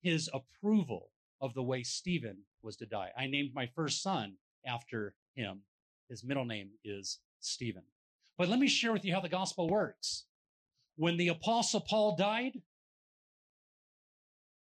his 0.00 0.30
approval 0.32 1.10
of 1.40 1.52
the 1.52 1.62
way 1.62 1.82
Stephen 1.82 2.38
was 2.62 2.76
to 2.76 2.86
die. 2.86 3.10
I 3.16 3.26
named 3.26 3.50
my 3.54 3.66
first 3.66 4.02
son 4.02 4.36
after 4.66 5.14
him. 5.34 5.60
His 6.08 6.24
middle 6.24 6.46
name 6.46 6.70
is 6.82 7.18
Stephen. 7.40 7.82
But 8.38 8.48
let 8.48 8.58
me 8.58 8.68
share 8.68 8.92
with 8.92 9.04
you 9.04 9.12
how 9.12 9.20
the 9.20 9.28
gospel 9.28 9.68
works. 9.68 10.24
When 11.00 11.16
the 11.16 11.28
apostle 11.28 11.80
Paul 11.80 12.14
died, 12.14 12.60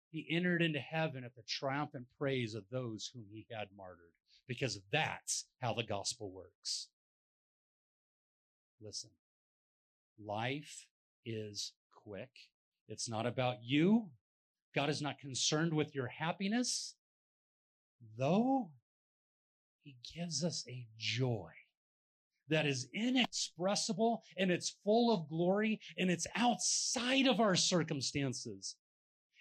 he 0.10 0.26
entered 0.28 0.64
into 0.64 0.80
heaven 0.80 1.24
at 1.24 1.36
the 1.36 1.44
triumphant 1.48 2.08
praise 2.18 2.56
of 2.56 2.64
those 2.72 3.12
whom 3.14 3.26
he 3.32 3.46
had 3.52 3.68
martyred, 3.78 4.16
because 4.48 4.80
that's 4.92 5.46
how 5.62 5.76
the 5.76 5.84
gospel 5.84 6.32
works. 6.32 6.88
Listen, 8.82 9.12
life 10.20 10.88
is 11.28 11.74
quick. 11.94 12.32
It's 12.88 13.08
not 13.08 13.28
about 13.28 13.58
you. 13.64 14.10
God 14.74 14.90
is 14.90 15.04
not 15.04 15.20
concerned 15.20 15.76
with 15.76 15.94
your 15.94 16.08
happiness, 16.08 16.96
though 18.18 18.72
he 19.84 19.96
gives 20.16 20.44
us 20.44 20.66
a 20.68 20.88
joy 20.98 21.52
that 22.50 22.66
is 22.66 22.88
inexpressible 22.94 24.24
and 24.38 24.52
it's 24.52 24.76
full 24.84 25.14
of 25.14 25.30
glory 25.30 25.80
and 25.98 26.10
it's 26.10 26.28
outside 26.36 27.28
of 27.28 27.40
our 27.40 27.56
circumstances. 27.56 28.76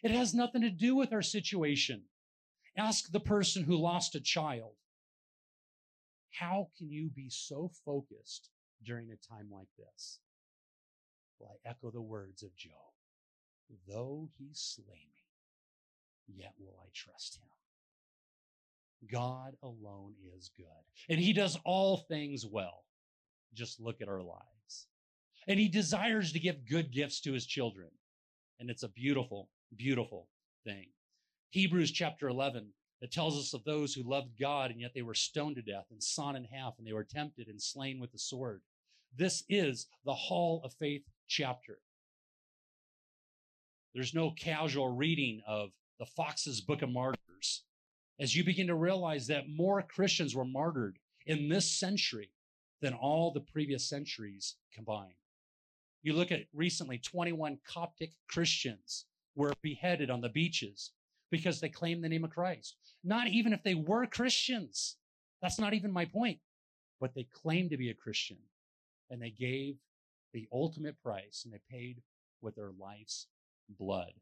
It 0.02 0.10
has 0.10 0.34
nothing 0.34 0.62
to 0.62 0.70
do 0.70 0.94
with 0.94 1.12
our 1.12 1.22
situation. 1.22 2.02
Ask 2.76 3.10
the 3.10 3.20
person 3.20 3.64
who 3.64 3.76
lost 3.76 4.14
a 4.14 4.20
child. 4.20 4.74
How 6.32 6.68
can 6.76 6.90
you 6.90 7.10
be 7.14 7.28
so 7.30 7.70
focused 7.84 8.50
during 8.84 9.10
a 9.10 9.34
time 9.34 9.48
like 9.50 9.68
this? 9.78 10.18
Well, 11.38 11.52
I 11.52 11.68
echo 11.68 11.90
the 11.90 12.02
words 12.02 12.42
of 12.42 12.56
Job. 12.56 12.72
Though 13.88 14.28
he 14.38 14.48
slay 14.52 15.06
me, 15.12 16.36
yet 16.36 16.52
will 16.58 16.76
I 16.82 16.88
trust 16.92 17.36
him. 17.36 17.48
God 19.10 19.56
alone 19.62 20.14
is 20.36 20.50
good, 20.56 20.66
and 21.08 21.20
he 21.20 21.32
does 21.32 21.58
all 21.64 21.98
things 22.08 22.44
well. 22.46 22.84
Just 23.54 23.80
look 23.80 24.00
at 24.00 24.08
our 24.08 24.22
lives. 24.22 24.86
And 25.46 25.58
he 25.58 25.68
desires 25.68 26.32
to 26.32 26.40
give 26.40 26.68
good 26.68 26.92
gifts 26.92 27.20
to 27.22 27.32
his 27.32 27.46
children. 27.46 27.88
And 28.58 28.70
it's 28.70 28.82
a 28.82 28.88
beautiful, 28.88 29.48
beautiful 29.76 30.28
thing. 30.64 30.86
Hebrews 31.50 31.92
chapter 31.92 32.28
11, 32.28 32.68
it 33.00 33.12
tells 33.12 33.38
us 33.38 33.54
of 33.54 33.64
those 33.64 33.94
who 33.94 34.02
loved 34.02 34.38
God 34.40 34.70
and 34.70 34.80
yet 34.80 34.92
they 34.94 35.02
were 35.02 35.14
stoned 35.14 35.56
to 35.56 35.62
death 35.62 35.86
and 35.90 36.02
sawn 36.02 36.36
in 36.36 36.44
half 36.44 36.74
and 36.78 36.86
they 36.86 36.92
were 36.92 37.04
tempted 37.04 37.48
and 37.48 37.60
slain 37.60 38.00
with 38.00 38.12
the 38.12 38.18
sword. 38.18 38.62
This 39.16 39.44
is 39.48 39.86
the 40.04 40.14
Hall 40.14 40.62
of 40.64 40.72
Faith 40.74 41.04
chapter. 41.28 41.78
There's 43.94 44.14
no 44.14 44.32
casual 44.32 44.88
reading 44.88 45.42
of 45.46 45.70
the 45.98 46.06
Fox's 46.06 46.60
Book 46.60 46.82
of 46.82 46.90
Martyrs 46.90 47.62
as 48.18 48.34
you 48.34 48.44
begin 48.44 48.66
to 48.68 48.74
realize 48.74 49.26
that 49.26 49.48
more 49.48 49.82
Christians 49.82 50.34
were 50.34 50.44
martyred 50.44 50.98
in 51.26 51.48
this 51.48 51.70
century 51.70 52.30
than 52.84 52.92
all 52.92 53.30
the 53.30 53.40
previous 53.40 53.88
centuries 53.88 54.56
combined. 54.74 55.14
You 56.02 56.12
look 56.12 56.30
at 56.30 56.42
recently 56.52 56.98
21 56.98 57.58
Coptic 57.66 58.12
Christians 58.28 59.06
were 59.34 59.54
beheaded 59.62 60.10
on 60.10 60.20
the 60.20 60.28
beaches 60.28 60.90
because 61.30 61.60
they 61.60 61.70
claimed 61.70 62.04
the 62.04 62.10
name 62.10 62.24
of 62.24 62.30
Christ. 62.30 62.76
Not 63.02 63.28
even 63.28 63.54
if 63.54 63.62
they 63.62 63.74
were 63.74 64.04
Christians. 64.04 64.96
That's 65.40 65.58
not 65.58 65.72
even 65.72 65.90
my 65.90 66.04
point. 66.04 66.40
But 67.00 67.14
they 67.14 67.26
claimed 67.32 67.70
to 67.70 67.78
be 67.78 67.88
a 67.88 67.94
Christian 67.94 68.36
and 69.08 69.20
they 69.20 69.30
gave 69.30 69.76
the 70.34 70.46
ultimate 70.52 71.00
price 71.02 71.46
and 71.46 71.54
they 71.54 71.60
paid 71.70 72.02
with 72.42 72.54
their 72.54 72.72
life's 72.78 73.28
blood. 73.78 74.12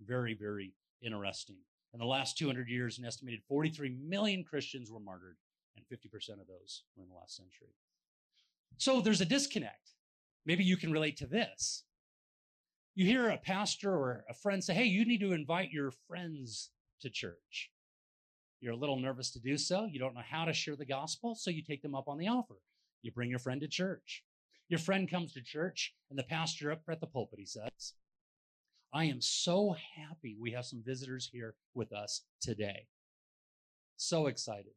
Very, 0.00 0.34
very 0.34 0.74
interesting. 1.02 1.56
In 1.92 1.98
the 1.98 2.06
last 2.06 2.38
200 2.38 2.68
years, 2.68 3.00
an 3.00 3.04
estimated 3.04 3.40
43 3.48 3.96
million 4.00 4.44
Christians 4.44 4.92
were 4.92 5.00
martyred 5.00 5.38
and 5.76 5.84
50% 5.86 6.40
of 6.40 6.46
those 6.46 6.84
were 6.96 7.02
in 7.02 7.08
the 7.08 7.16
last 7.16 7.36
century. 7.36 7.74
So 8.76 9.00
there's 9.00 9.20
a 9.20 9.26
disconnect. 9.26 9.90
Maybe 10.46 10.64
you 10.64 10.76
can 10.76 10.92
relate 10.92 11.16
to 11.18 11.26
this. 11.26 11.84
You 12.94 13.06
hear 13.06 13.28
a 13.28 13.38
pastor 13.38 13.92
or 13.92 14.24
a 14.28 14.34
friend 14.34 14.62
say, 14.62 14.74
Hey, 14.74 14.84
you 14.84 15.04
need 15.04 15.20
to 15.20 15.32
invite 15.32 15.70
your 15.70 15.90
friends 16.08 16.70
to 17.00 17.10
church. 17.10 17.70
You're 18.60 18.72
a 18.72 18.76
little 18.76 18.98
nervous 18.98 19.30
to 19.32 19.40
do 19.40 19.58
so. 19.58 19.86
You 19.90 19.98
don't 19.98 20.14
know 20.14 20.22
how 20.28 20.44
to 20.44 20.52
share 20.52 20.76
the 20.76 20.86
gospel, 20.86 21.34
so 21.34 21.50
you 21.50 21.62
take 21.62 21.82
them 21.82 21.94
up 21.94 22.08
on 22.08 22.18
the 22.18 22.28
offer. 22.28 22.56
You 23.02 23.12
bring 23.12 23.30
your 23.30 23.38
friend 23.38 23.60
to 23.60 23.68
church. 23.68 24.24
Your 24.68 24.78
friend 24.78 25.10
comes 25.10 25.34
to 25.34 25.42
church, 25.42 25.94
and 26.08 26.18
the 26.18 26.22
pastor 26.22 26.72
up 26.72 26.80
at 26.88 27.00
the 27.00 27.06
pulpit, 27.06 27.38
he 27.38 27.44
says, 27.44 27.92
I 28.94 29.04
am 29.04 29.20
so 29.20 29.74
happy 29.96 30.36
we 30.40 30.52
have 30.52 30.64
some 30.64 30.82
visitors 30.84 31.28
here 31.30 31.56
with 31.74 31.92
us 31.92 32.22
today. 32.40 32.86
So 33.96 34.28
excited. 34.28 34.72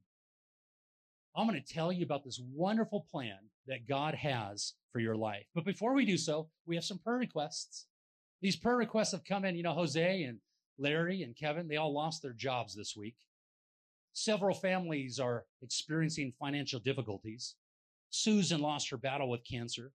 I'm 1.37 1.47
going 1.47 1.61
to 1.61 1.73
tell 1.73 1.91
you 1.91 2.03
about 2.03 2.23
this 2.23 2.41
wonderful 2.51 3.05
plan 3.11 3.37
that 3.67 3.87
God 3.87 4.15
has 4.15 4.73
for 4.91 4.99
your 4.99 5.15
life. 5.15 5.45
But 5.53 5.65
before 5.65 5.93
we 5.93 6.03
do 6.03 6.17
so, 6.17 6.49
we 6.65 6.73
have 6.75 6.83
some 6.83 6.97
prayer 6.97 7.19
requests. 7.19 7.85
These 8.41 8.55
prayer 8.55 8.75
requests 8.75 9.11
have 9.11 9.23
come 9.23 9.45
in. 9.45 9.55
You 9.55 9.61
know, 9.61 9.73
Jose 9.73 10.23
and 10.23 10.39
Larry 10.79 11.21
and 11.21 11.37
Kevin, 11.37 11.67
they 11.67 11.77
all 11.77 11.93
lost 11.93 12.23
their 12.23 12.33
jobs 12.33 12.75
this 12.75 12.95
week. 12.97 13.15
Several 14.13 14.55
families 14.55 15.19
are 15.19 15.45
experiencing 15.61 16.33
financial 16.39 16.79
difficulties. 16.79 17.53
Susan 18.09 18.59
lost 18.59 18.89
her 18.89 18.97
battle 18.97 19.29
with 19.29 19.45
cancer. 19.47 19.91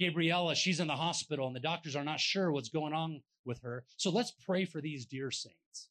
Gabriella, 0.00 0.56
she's 0.56 0.80
in 0.80 0.88
the 0.88 0.96
hospital 0.96 1.46
and 1.46 1.54
the 1.54 1.60
doctors 1.60 1.94
are 1.94 2.04
not 2.04 2.18
sure 2.18 2.50
what's 2.50 2.70
going 2.70 2.92
on 2.92 3.22
with 3.44 3.62
her. 3.62 3.84
So 3.98 4.10
let's 4.10 4.32
pray 4.32 4.64
for 4.64 4.80
these 4.80 5.06
dear 5.06 5.30
saints. 5.30 5.90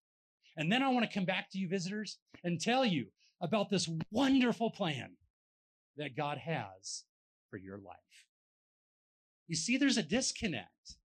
And 0.58 0.70
then 0.70 0.84
I 0.84 0.90
want 0.90 1.10
to 1.10 1.14
come 1.14 1.26
back 1.26 1.50
to 1.52 1.58
you 1.58 1.70
visitors 1.70 2.18
and 2.44 2.60
tell 2.60 2.86
you 2.86 3.08
about 3.42 3.70
this 3.70 3.90
wonderful 4.12 4.72
plan 4.72 5.12
that 5.98 6.16
God 6.16 6.38
has 6.38 7.04
for 7.50 7.58
your 7.58 7.78
life. 7.78 7.96
You 9.48 9.56
see, 9.56 9.78
there's 9.78 9.98
a 9.98 10.04
disconnect. 10.04 10.98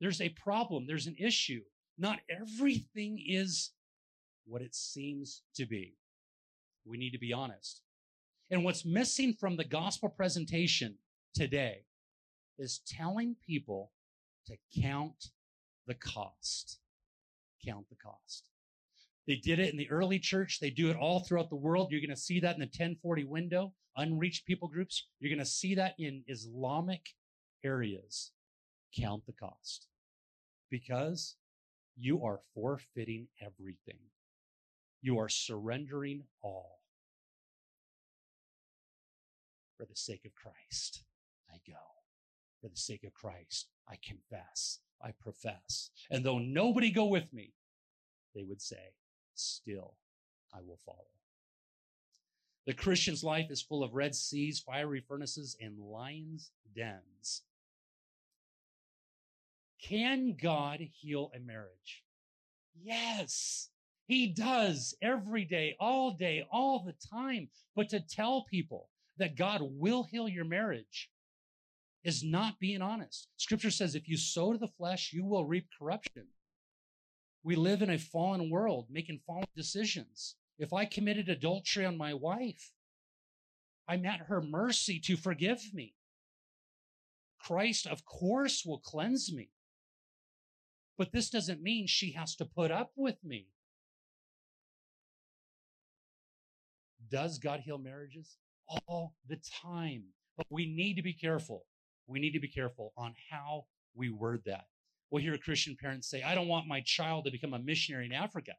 There's 0.00 0.20
a 0.20 0.28
problem. 0.30 0.86
There's 0.86 1.06
an 1.06 1.16
issue. 1.18 1.62
Not 1.98 2.20
everything 2.30 3.22
is 3.26 3.70
what 4.46 4.62
it 4.62 4.74
seems 4.74 5.42
to 5.56 5.66
be. 5.66 5.96
We 6.84 6.98
need 6.98 7.10
to 7.10 7.18
be 7.18 7.32
honest. 7.32 7.82
And 8.50 8.64
what's 8.64 8.84
missing 8.84 9.32
from 9.32 9.56
the 9.56 9.64
gospel 9.64 10.08
presentation 10.08 10.96
today 11.34 11.84
is 12.58 12.80
telling 12.86 13.34
people 13.44 13.90
to 14.46 14.56
count 14.80 15.30
the 15.86 15.94
cost. 15.94 16.78
Count 17.66 17.88
the 17.88 17.96
cost. 17.96 18.44
They 19.26 19.36
did 19.36 19.58
it 19.58 19.70
in 19.70 19.76
the 19.76 19.90
early 19.90 20.18
church. 20.18 20.60
They 20.60 20.70
do 20.70 20.88
it 20.88 20.96
all 20.96 21.20
throughout 21.20 21.50
the 21.50 21.56
world. 21.56 21.90
You're 21.90 22.00
going 22.00 22.10
to 22.10 22.16
see 22.16 22.40
that 22.40 22.54
in 22.54 22.60
the 22.60 22.66
1040 22.66 23.24
window, 23.24 23.72
unreached 23.96 24.46
people 24.46 24.68
groups. 24.68 25.08
You're 25.18 25.30
going 25.34 25.44
to 25.44 25.50
see 25.50 25.74
that 25.74 25.94
in 25.98 26.22
Islamic 26.28 27.02
areas. 27.64 28.32
Count 28.96 29.26
the 29.26 29.32
cost 29.32 29.88
because 30.70 31.36
you 31.98 32.24
are 32.24 32.40
forfeiting 32.54 33.26
everything. 33.40 33.98
You 35.02 35.18
are 35.18 35.28
surrendering 35.28 36.22
all 36.42 36.80
for 39.76 39.84
the 39.84 39.96
sake 39.96 40.24
of 40.24 40.34
Christ. 40.34 41.02
I 41.50 41.56
go. 41.66 41.78
For 42.62 42.68
the 42.68 42.76
sake 42.76 43.04
of 43.04 43.12
Christ, 43.12 43.68
I 43.88 43.96
confess, 44.02 44.80
I 45.02 45.10
profess. 45.20 45.90
And 46.10 46.24
though 46.24 46.38
nobody 46.38 46.90
go 46.90 47.04
with 47.04 47.32
me, 47.32 47.52
they 48.34 48.44
would 48.44 48.62
say, 48.62 48.94
still 49.36 49.94
I 50.52 50.60
will 50.60 50.78
follow. 50.84 51.06
The 52.66 52.74
Christian's 52.74 53.22
life 53.22 53.50
is 53.50 53.62
full 53.62 53.84
of 53.84 53.94
red 53.94 54.14
seas, 54.14 54.58
fiery 54.58 55.00
furnaces, 55.00 55.56
and 55.60 55.78
lions' 55.78 56.50
dens. 56.74 57.42
Can 59.80 60.36
God 60.40 60.80
heal 60.80 61.30
a 61.34 61.38
marriage? 61.38 62.02
Yes. 62.74 63.68
He 64.06 64.28
does 64.28 64.96
every 65.02 65.44
day, 65.44 65.76
all 65.78 66.12
day, 66.12 66.46
all 66.50 66.80
the 66.80 66.94
time. 67.08 67.48
But 67.74 67.88
to 67.90 68.00
tell 68.00 68.46
people 68.50 68.88
that 69.18 69.36
God 69.36 69.60
will 69.62 70.04
heal 70.04 70.28
your 70.28 70.44
marriage 70.44 71.10
is 72.04 72.22
not 72.22 72.60
being 72.60 72.82
honest. 72.82 73.28
Scripture 73.36 73.70
says 73.70 73.94
if 73.94 74.08
you 74.08 74.16
sow 74.16 74.52
to 74.52 74.58
the 74.58 74.68
flesh, 74.68 75.12
you 75.12 75.24
will 75.24 75.44
reap 75.44 75.66
corruption. 75.78 76.26
We 77.46 77.54
live 77.54 77.80
in 77.80 77.90
a 77.90 77.96
fallen 77.96 78.50
world 78.50 78.88
making 78.90 79.20
fallen 79.24 79.46
decisions. 79.54 80.34
If 80.58 80.72
I 80.72 80.84
committed 80.84 81.28
adultery 81.28 81.86
on 81.86 81.96
my 81.96 82.12
wife, 82.12 82.72
I'm 83.86 84.04
at 84.04 84.26
her 84.26 84.42
mercy 84.42 84.98
to 85.04 85.16
forgive 85.16 85.72
me. 85.72 85.94
Christ, 87.38 87.86
of 87.86 88.04
course, 88.04 88.64
will 88.66 88.80
cleanse 88.80 89.32
me. 89.32 89.50
But 90.98 91.12
this 91.12 91.30
doesn't 91.30 91.62
mean 91.62 91.86
she 91.86 92.10
has 92.14 92.34
to 92.34 92.44
put 92.44 92.72
up 92.72 92.90
with 92.96 93.22
me. 93.22 93.46
Does 97.08 97.38
God 97.38 97.60
heal 97.60 97.78
marriages? 97.78 98.38
All 98.88 99.14
the 99.28 99.38
time. 99.62 100.02
But 100.36 100.48
we 100.50 100.66
need 100.66 100.94
to 100.94 101.02
be 101.02 101.12
careful. 101.12 101.64
We 102.08 102.18
need 102.18 102.32
to 102.32 102.40
be 102.40 102.48
careful 102.48 102.92
on 102.96 103.14
how 103.30 103.66
we 103.94 104.10
word 104.10 104.42
that. 104.46 104.66
We'll 105.10 105.22
hear 105.22 105.34
a 105.34 105.38
Christian 105.38 105.76
parents 105.80 106.10
say, 106.10 106.22
I 106.22 106.34
don't 106.34 106.48
want 106.48 106.66
my 106.66 106.80
child 106.80 107.24
to 107.24 107.30
become 107.30 107.54
a 107.54 107.58
missionary 107.58 108.06
in 108.06 108.12
Africa. 108.12 108.52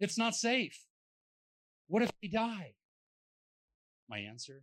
It's 0.00 0.18
not 0.18 0.34
safe. 0.34 0.78
What 1.88 2.02
if 2.02 2.10
they 2.22 2.28
die? 2.28 2.74
My 4.08 4.18
answer, 4.18 4.62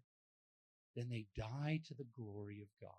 then 0.95 1.09
they 1.09 1.25
die 1.35 1.81
to 1.87 1.93
the 1.93 2.05
glory 2.17 2.61
of 2.61 2.67
God. 2.79 2.95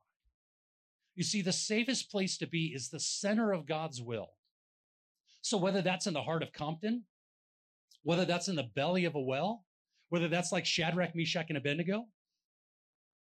You 1.14 1.24
see, 1.24 1.42
the 1.42 1.52
safest 1.52 2.10
place 2.10 2.38
to 2.38 2.46
be 2.46 2.72
is 2.74 2.88
the 2.88 3.00
center 3.00 3.52
of 3.52 3.66
God's 3.66 4.00
will. 4.00 4.30
So 5.42 5.58
whether 5.58 5.82
that's 5.82 6.06
in 6.06 6.14
the 6.14 6.22
heart 6.22 6.42
of 6.42 6.52
Compton, 6.52 7.04
whether 8.02 8.24
that's 8.24 8.48
in 8.48 8.56
the 8.56 8.68
belly 8.74 9.04
of 9.04 9.14
a 9.14 9.20
well, 9.20 9.64
whether 10.08 10.28
that's 10.28 10.52
like 10.52 10.66
Shadrach, 10.66 11.14
Meshach, 11.14 11.46
and 11.48 11.58
Abednego 11.58 12.06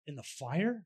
in 0.07 0.15
the 0.15 0.23
fire, 0.23 0.83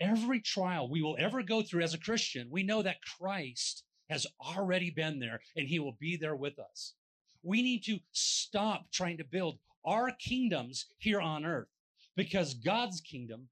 every 0.00 0.40
trial 0.40 0.88
we 0.88 1.02
will 1.02 1.16
ever 1.18 1.42
go 1.42 1.62
through 1.62 1.82
as 1.82 1.94
a 1.94 1.98
Christian, 1.98 2.48
we 2.50 2.62
know 2.62 2.82
that 2.82 3.02
Christ 3.02 3.84
has 4.08 4.26
already 4.40 4.90
been 4.90 5.20
there 5.20 5.40
and 5.56 5.68
he 5.68 5.78
will 5.78 5.96
be 6.00 6.16
there 6.16 6.36
with 6.36 6.58
us. 6.58 6.94
We 7.42 7.62
need 7.62 7.84
to 7.84 8.00
stop 8.12 8.90
trying 8.92 9.18
to 9.18 9.24
build 9.24 9.58
our 9.84 10.10
kingdoms 10.12 10.86
here 10.98 11.20
on 11.20 11.44
earth 11.44 11.68
because 12.16 12.54
God's 12.54 13.00
kingdom 13.00 13.48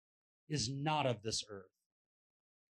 is 0.49 0.71
not 0.71 1.07
of 1.07 1.23
this 1.23 1.45
earth. 1.49 1.71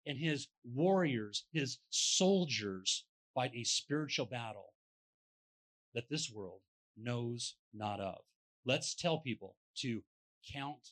And 0.07 0.19
his 0.19 0.49
warriors, 0.65 1.45
his 1.53 1.79
soldiers 1.91 3.05
fight 3.35 3.53
a 3.55 3.65
spiritual 3.65 4.27
battle 4.27 4.73
that 5.95 6.09
this 6.09 6.31
world 6.31 6.61
knows 6.97 7.55
not 7.75 8.01
of. 8.01 8.19
Let's 8.65 8.95
tell 8.95 9.19
people 9.19 9.57
to 9.79 10.03
count 10.53 10.91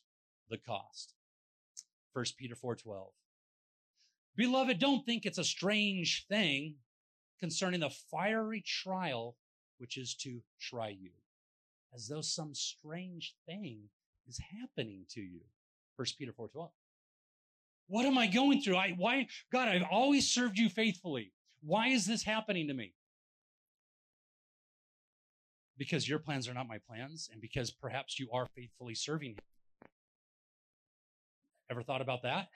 the 0.49 0.59
cost. 0.59 1.16
1 2.17 2.25
Peter 2.39 2.55
4:12. 2.55 3.13
Beloved, 4.37 4.79
don't 4.79 5.05
think 5.05 5.27
it's 5.27 5.37
a 5.37 5.45
strange 5.45 6.27
thing 6.29 6.77
concerning 7.39 7.81
the 7.81 7.91
fiery 7.91 8.63
trial 8.63 9.37
which 9.77 9.99
is 9.99 10.15
to 10.15 10.43
try 10.59 10.89
you, 10.89 11.11
as 11.95 12.09
though 12.09 12.23
some 12.23 12.55
strange 12.55 13.35
thing 13.45 13.91
is 14.27 14.39
happening 14.39 15.05
to 15.11 15.21
you. 15.21 15.43
1 15.97 16.07
Peter 16.17 16.33
4:12. 16.33 16.73
What 17.87 18.07
am 18.07 18.17
I 18.17 18.29
going 18.29 18.63
through? 18.63 18.77
I 18.77 18.93
why 18.93 19.29
God, 19.53 19.69
I've 19.69 19.87
always 19.91 20.27
served 20.27 20.57
you 20.57 20.71
faithfully. 20.71 21.35
Why 21.61 21.89
is 21.89 22.07
this 22.07 22.23
happening 22.23 22.67
to 22.69 22.75
me? 22.75 22.95
Because 25.77 26.09
your 26.09 26.19
plans 26.19 26.49
are 26.49 26.55
not 26.55 26.67
my 26.67 26.79
plans, 26.79 27.29
and 27.31 27.43
because 27.43 27.71
perhaps 27.71 28.19
you 28.19 28.31
are 28.33 28.47
faithfully 28.47 28.95
serving 28.95 29.33
him. 29.33 29.45
Ever 31.71 31.83
thought 31.83 32.01
about 32.01 32.23
that? 32.23 32.49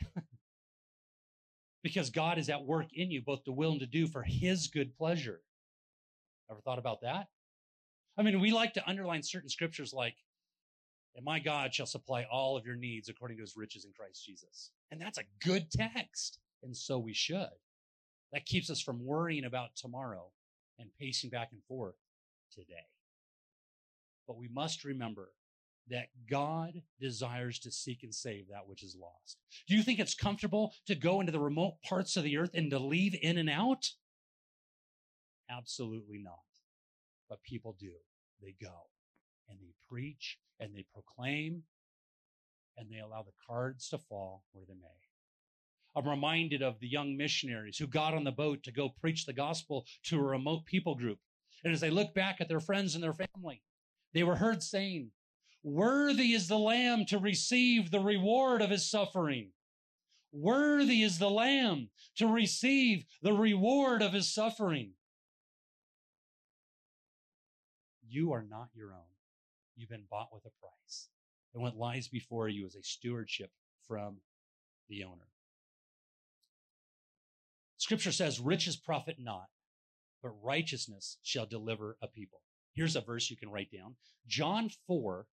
because 1.83 2.11
God 2.11 2.39
is 2.39 2.49
at 2.49 2.65
work 2.65 2.87
in 2.93 3.11
you, 3.11 3.23
both 3.23 3.45
to 3.45 3.53
will 3.53 3.73
and 3.73 3.81
to 3.81 3.87
do 3.87 4.07
for 4.07 4.23
his 4.23 4.69
good 4.69 4.97
pleasure. 4.97 5.41
Ever 6.51 6.61
thought 6.61 6.79
about 6.79 7.01
that? 7.03 7.29
I 8.19 8.23
mean, 8.23 8.41
we 8.41 8.53
like 8.53 8.75
to 8.75 8.89
underline 8.89 9.23
certain 9.23 9.49
scriptures 9.49 9.93
like, 9.93 10.17
and 11.17 11.25
my 11.25 11.39
God 11.39 11.75
shall 11.75 11.87
supply 11.87 12.27
all 12.31 12.57
of 12.57 12.67
your 12.67 12.77
needs 12.77 13.09
according 13.09 13.39
to 13.39 13.43
his 13.43 13.57
riches 13.57 13.85
in 13.85 13.93
Christ 13.93 14.25
Jesus. 14.25 14.71
And 14.91 15.01
that's 15.01 15.19
a 15.19 15.25
good 15.45 15.71
text. 15.71 16.39
And 16.63 16.77
so 16.77 16.99
we 16.99 17.15
should. 17.15 17.49
That 18.33 18.47
keeps 18.47 18.71
us 18.71 18.81
from 18.81 19.05
worrying 19.05 19.45
about 19.45 19.75
tomorrow 19.75 20.31
and 20.79 20.91
pacing 21.01 21.31
back 21.31 21.49
and 21.53 21.63
forth 21.65 21.97
today. 22.53 22.87
But 24.27 24.37
we 24.37 24.49
must 24.49 24.85
remember 24.85 25.33
that 25.91 26.07
God 26.29 26.83
desires 27.01 27.59
to 27.61 27.71
seek 27.71 28.03
and 28.03 28.15
save 28.15 28.49
that 28.49 28.67
which 28.67 28.83
is 28.83 28.97
lost. 29.01 29.39
Do 29.69 29.75
you 29.77 29.83
think 29.83 29.99
it's 29.99 30.15
comfortable 30.15 30.73
to 30.87 30.95
go 30.95 31.21
into 31.21 31.33
the 31.33 31.41
remote 31.41 31.75
parts 31.83 32.17
of 32.17 32.25
the 32.25 32.37
earth 32.39 32.51
and 32.55 32.71
to 32.71 32.79
leave 32.79 33.17
in 33.21 33.39
and 33.39 33.51
out? 33.51 33.91
Absolutely 35.51 36.19
not. 36.19 36.35
But 37.29 37.43
people 37.43 37.77
do. 37.79 37.93
They 38.41 38.55
go 38.61 38.87
and 39.49 39.59
they 39.61 39.75
preach 39.89 40.39
and 40.59 40.75
they 40.75 40.87
proclaim 40.93 41.65
and 42.77 42.89
they 42.91 43.01
allow 43.01 43.23
the 43.23 43.33
cards 43.47 43.89
to 43.89 43.99
fall 43.99 44.45
where 44.53 44.65
they 44.67 44.75
may. 44.75 44.89
I'm 45.97 46.09
reminded 46.09 46.63
of 46.63 46.79
the 46.79 46.89
young 46.89 47.17
missionaries 47.17 47.77
who 47.77 47.87
got 47.89 48.15
on 48.15 48.25
the 48.25 48.31
boat 48.31 48.63
to 48.63 48.73
go 48.73 48.91
preach 49.01 49.27
the 49.27 49.33
gospel 49.33 49.85
to 50.05 50.21
a 50.21 50.23
remote 50.23 50.65
people 50.65 50.95
group. 50.95 51.19
And 51.65 51.73
as 51.73 51.81
they 51.81 51.91
look 51.91 52.15
back 52.15 52.41
at 52.41 52.49
their 52.49 52.61
friends 52.61 52.95
and 52.95 53.03
their 53.03 53.13
family, 53.13 53.63
they 54.15 54.23
were 54.23 54.37
heard 54.37 54.63
saying, 54.63 55.11
Worthy 55.63 56.33
is 56.33 56.49
the 56.49 56.59
Lamb 56.59 57.05
to 57.07 57.19
receive 57.19 57.91
the 57.91 58.01
reward 58.01 58.63
of 58.63 58.71
his 58.71 58.91
suffering. 58.91 59.51
Worthy 60.33 61.03
is 61.03 61.19
the 61.19 61.31
Lamb 61.31 61.91
to 62.17 62.27
receive 62.27 63.05
the 63.23 63.33
reward 63.33 64.01
of 64.01 64.13
his 64.13 64.33
suffering. 64.33 64.93
You 68.09 68.33
are 68.33 68.45
not 68.49 68.69
your 68.75 68.93
own. 68.93 69.11
You've 69.77 69.91
been 69.91 70.07
bought 70.11 70.33
with 70.33 70.45
a 70.45 70.51
price. 70.61 71.09
And 71.53 71.63
what 71.63 71.77
lies 71.77 72.09
before 72.09 72.49
you 72.49 72.67
is 72.67 72.77
a 72.77 72.83
stewardship 72.83 73.51
from 73.87 74.19
the 74.89 75.05
owner. 75.05 75.29
Scripture 77.77 78.13
says, 78.13 78.41
riches 78.41 78.77
profit 78.77 79.17
not, 79.19 79.49
but 80.23 80.33
righteousness 80.43 81.19
shall 81.23 81.47
deliver 81.47 81.97
a 82.03 82.07
people. 82.07 82.41
Here's 82.75 82.95
a 82.95 83.01
verse 83.01 83.31
you 83.31 83.37
can 83.37 83.51
write 83.51 83.71
down. 83.73 83.97
John 84.27 84.71
4, 84.87 85.27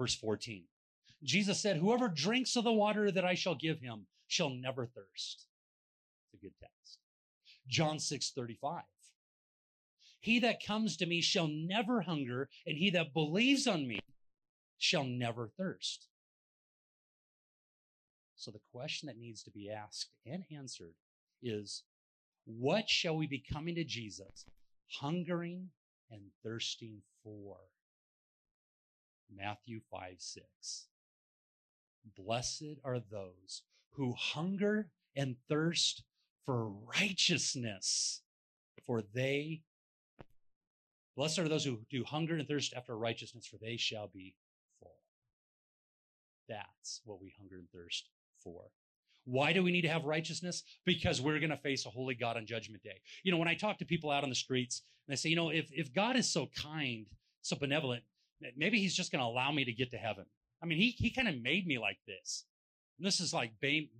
verse 0.00 0.14
14. 0.14 0.64
Jesus 1.22 1.60
said, 1.60 1.76
Whoever 1.76 2.08
drinks 2.08 2.56
of 2.56 2.64
the 2.64 2.72
water 2.72 3.10
that 3.10 3.24
I 3.24 3.34
shall 3.34 3.54
give 3.54 3.80
him 3.80 4.06
shall 4.26 4.48
never 4.48 4.86
thirst. 4.86 5.44
It's 6.32 6.42
a 6.42 6.44
good 6.44 6.54
text. 6.58 6.98
John 7.68 7.98
6, 7.98 8.32
35. 8.34 8.82
He 10.20 10.38
that 10.40 10.64
comes 10.64 10.96
to 10.96 11.06
me 11.06 11.20
shall 11.20 11.48
never 11.48 12.00
hunger, 12.00 12.48
and 12.66 12.78
he 12.78 12.88
that 12.90 13.12
believes 13.12 13.66
on 13.66 13.86
me 13.86 14.00
shall 14.78 15.04
never 15.04 15.50
thirst. 15.58 16.08
So 18.36 18.50
the 18.50 18.60
question 18.72 19.06
that 19.08 19.18
needs 19.18 19.42
to 19.42 19.50
be 19.50 19.70
asked 19.70 20.12
and 20.24 20.44
answered 20.50 20.94
is 21.42 21.82
what 22.46 22.88
shall 22.88 23.16
we 23.16 23.26
be 23.26 23.44
coming 23.52 23.74
to 23.74 23.84
Jesus, 23.84 24.46
hungering 25.00 25.68
and 26.10 26.22
thirsting 26.42 27.02
for? 27.22 27.58
Matthew 29.34 29.80
5 29.90 30.14
6. 30.18 30.86
Blessed 32.16 32.80
are 32.84 32.98
those 32.98 33.62
who 33.92 34.14
hunger 34.16 34.90
and 35.16 35.36
thirst 35.48 36.02
for 36.46 36.68
righteousness, 36.68 38.22
for 38.86 39.02
they 39.02 39.62
Blessed 41.20 41.40
are 41.40 41.48
those 41.48 41.64
who 41.64 41.80
do 41.90 42.02
hunger 42.02 42.36
and 42.36 42.48
thirst 42.48 42.72
after 42.74 42.96
righteousness, 42.96 43.46
for 43.46 43.58
they 43.58 43.76
shall 43.76 44.08
be 44.08 44.34
full. 44.78 44.96
That's 46.48 47.02
what 47.04 47.20
we 47.20 47.34
hunger 47.38 47.56
and 47.58 47.70
thirst 47.70 48.08
for. 48.42 48.62
Why 49.24 49.52
do 49.52 49.62
we 49.62 49.70
need 49.70 49.82
to 49.82 49.88
have 49.88 50.04
righteousness? 50.04 50.62
Because 50.86 51.20
we're 51.20 51.38
going 51.38 51.50
to 51.50 51.58
face 51.58 51.84
a 51.84 51.90
holy 51.90 52.14
God 52.14 52.38
on 52.38 52.46
judgment 52.46 52.82
day. 52.82 53.02
You 53.22 53.32
know, 53.32 53.38
when 53.38 53.48
I 53.48 53.54
talk 53.54 53.78
to 53.78 53.84
people 53.84 54.10
out 54.10 54.22
on 54.22 54.30
the 54.30 54.34
streets 54.34 54.80
and 55.06 55.12
I 55.12 55.16
say, 55.16 55.28
you 55.28 55.36
know, 55.36 55.50
if, 55.50 55.68
if 55.72 55.92
God 55.92 56.16
is 56.16 56.32
so 56.32 56.48
kind, 56.56 57.06
so 57.42 57.54
benevolent, 57.56 58.02
maybe 58.56 58.78
he's 58.78 58.94
just 58.94 59.12
going 59.12 59.20
to 59.20 59.26
allow 59.26 59.52
me 59.52 59.64
to 59.64 59.72
get 59.72 59.90
to 59.90 59.98
heaven. 59.98 60.26
I 60.62 60.66
mean, 60.66 60.78
he, 60.78 60.90
he 60.90 61.10
kind 61.10 61.28
of 61.28 61.40
made 61.40 61.66
me 61.66 61.78
like 61.78 61.98
this. 62.06 62.44
And 62.98 63.06
this 63.06 63.20
is 63.20 63.32
like 63.32 63.52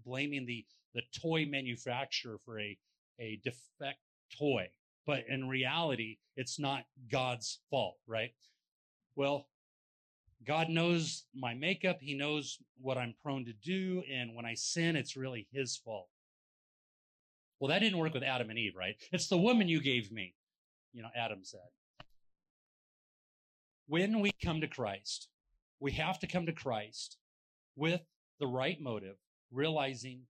blaming 0.05 0.46
the, 0.46 0.64
the 0.94 1.03
toy 1.20 1.46
manufacturer 1.46 2.38
for 2.44 2.61
a, 2.61 2.76
a 3.18 3.40
defect 3.44 3.98
toy. 4.38 4.68
But 5.07 5.24
in 5.29 5.48
reality, 5.48 6.18
it's 6.37 6.59
not 6.59 6.85
God's 7.11 7.61
fault, 7.70 7.96
right? 8.07 8.33
Well, 9.16 9.48
God 10.46 10.68
knows 10.68 11.24
my 11.35 11.55
makeup. 11.55 11.98
He 12.00 12.14
knows 12.14 12.59
what 12.81 12.98
I'm 12.98 13.14
prone 13.22 13.44
to 13.46 13.53
do. 13.53 14.03
And 14.11 14.35
when 14.35 14.44
I 14.44 14.55
sin, 14.55 14.96
it's 14.96 15.16
really 15.16 15.46
his 15.53 15.76
fault. 15.76 16.09
Well, 17.59 17.68
that 17.68 17.81
didn't 17.81 17.98
work 17.98 18.14
with 18.14 18.22
Adam 18.22 18.48
and 18.50 18.59
Eve, 18.59 18.74
right? 18.76 18.96
It's 19.12 19.29
the 19.29 19.37
woman 19.37 19.68
you 19.68 19.81
gave 19.83 20.11
me. 20.12 20.35
you 20.92 21.03
know, 21.03 21.11
Adam 21.16 21.40
said. 21.42 21.61
When 23.90 24.20
we 24.20 24.31
come 24.40 24.61
to 24.61 24.68
Christ, 24.68 25.26
we 25.81 25.90
have 25.92 26.20
to 26.20 26.29
come 26.29 26.46
to 26.46 26.53
Christ 26.53 27.16
with 27.74 28.00
the 28.38 28.46
right 28.46 28.81
motive, 28.81 29.16
realizing 29.50 30.20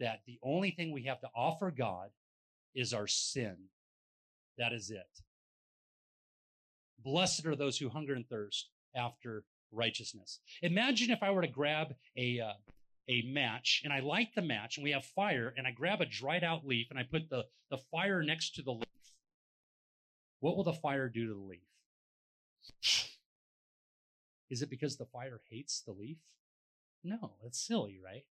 that 0.00 0.22
the 0.26 0.40
only 0.42 0.72
thing 0.72 0.90
we 0.90 1.04
have 1.04 1.20
to 1.20 1.28
offer 1.32 1.70
God 1.70 2.08
is 2.74 2.92
our 2.92 3.06
sin. 3.06 3.54
That 4.58 4.72
is 4.72 4.90
it. 4.90 5.06
Blessed 7.04 7.46
are 7.46 7.54
those 7.54 7.78
who 7.78 7.88
hunger 7.88 8.14
and 8.14 8.28
thirst 8.28 8.68
after 8.96 9.44
righteousness. 9.70 10.40
Imagine 10.62 11.12
if 11.12 11.22
I 11.22 11.30
were 11.30 11.42
to 11.42 11.46
grab 11.46 11.94
a 12.16 12.40
uh, 12.40 12.54
a 13.08 13.22
match 13.28 13.82
and 13.84 13.92
I 13.92 14.00
light 14.00 14.30
the 14.34 14.42
match 14.42 14.76
and 14.76 14.82
we 14.82 14.90
have 14.90 15.04
fire 15.04 15.54
and 15.56 15.68
I 15.68 15.70
grab 15.70 16.00
a 16.00 16.04
dried 16.06 16.42
out 16.42 16.66
leaf 16.66 16.88
and 16.90 16.98
I 16.98 17.04
put 17.04 17.30
the, 17.30 17.44
the 17.70 17.78
fire 17.92 18.24
next 18.24 18.56
to 18.56 18.62
the 18.62 18.72
leaf. 18.72 19.14
What 20.40 20.56
will 20.56 20.64
the 20.64 20.72
fire 20.72 21.08
do 21.08 21.28
to 21.28 21.34
the 21.34 21.40
leaf? 21.40 21.60
Is 24.50 24.62
it 24.62 24.70
because 24.70 24.96
the 24.96 25.06
fire 25.06 25.40
hates 25.50 25.82
the 25.82 25.92
leaf? 25.92 26.18
No, 27.04 27.32
that's 27.42 27.64
silly, 27.64 28.00
right? 28.02 28.24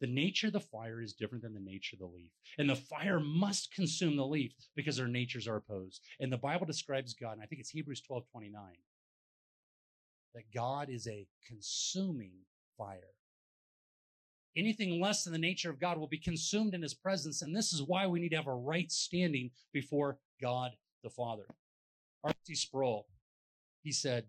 The 0.00 0.06
nature 0.06 0.46
of 0.46 0.52
the 0.52 0.60
fire 0.60 1.00
is 1.00 1.12
different 1.12 1.42
than 1.42 1.54
the 1.54 1.60
nature 1.60 1.96
of 1.96 2.00
the 2.00 2.06
leaf. 2.06 2.30
And 2.56 2.70
the 2.70 2.76
fire 2.76 3.18
must 3.18 3.74
consume 3.74 4.16
the 4.16 4.26
leaf 4.26 4.52
because 4.76 4.96
their 4.96 5.08
natures 5.08 5.48
are 5.48 5.56
opposed. 5.56 6.02
And 6.20 6.32
the 6.32 6.36
Bible 6.36 6.66
describes 6.66 7.14
God, 7.14 7.32
and 7.32 7.42
I 7.42 7.46
think 7.46 7.60
it's 7.60 7.70
Hebrews 7.70 8.00
12 8.02 8.24
29, 8.30 8.62
that 10.34 10.52
God 10.54 10.88
is 10.88 11.08
a 11.08 11.26
consuming 11.46 12.32
fire. 12.76 13.14
Anything 14.56 15.00
less 15.00 15.24
than 15.24 15.32
the 15.32 15.38
nature 15.38 15.70
of 15.70 15.80
God 15.80 15.98
will 15.98 16.08
be 16.08 16.18
consumed 16.18 16.74
in 16.74 16.82
his 16.82 16.94
presence. 16.94 17.42
And 17.42 17.54
this 17.54 17.72
is 17.72 17.82
why 17.82 18.06
we 18.06 18.20
need 18.20 18.30
to 18.30 18.36
have 18.36 18.46
a 18.46 18.54
right 18.54 18.90
standing 18.90 19.50
before 19.72 20.18
God 20.40 20.72
the 21.02 21.10
Father. 21.10 21.44
R.C. 22.24 22.54
Sproul, 22.54 23.06
he 23.88 23.92
said, 23.92 24.26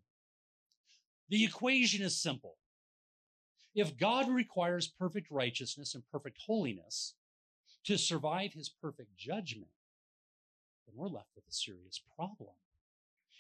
the 1.27 1.43
equation 1.43 2.01
is 2.01 2.15
simple. 2.15 2.55
If 3.75 3.97
God 3.97 4.29
requires 4.29 4.87
perfect 4.87 5.29
righteousness 5.29 5.95
and 5.95 6.03
perfect 6.09 6.37
holiness 6.47 7.15
to 7.83 7.97
survive 7.97 8.53
his 8.53 8.69
perfect 8.69 9.17
judgment, 9.17 9.67
then 10.87 10.95
we're 10.95 11.09
left 11.09 11.31
with 11.35 11.43
a 11.45 11.51
serious 11.51 11.99
problem. 12.15 12.53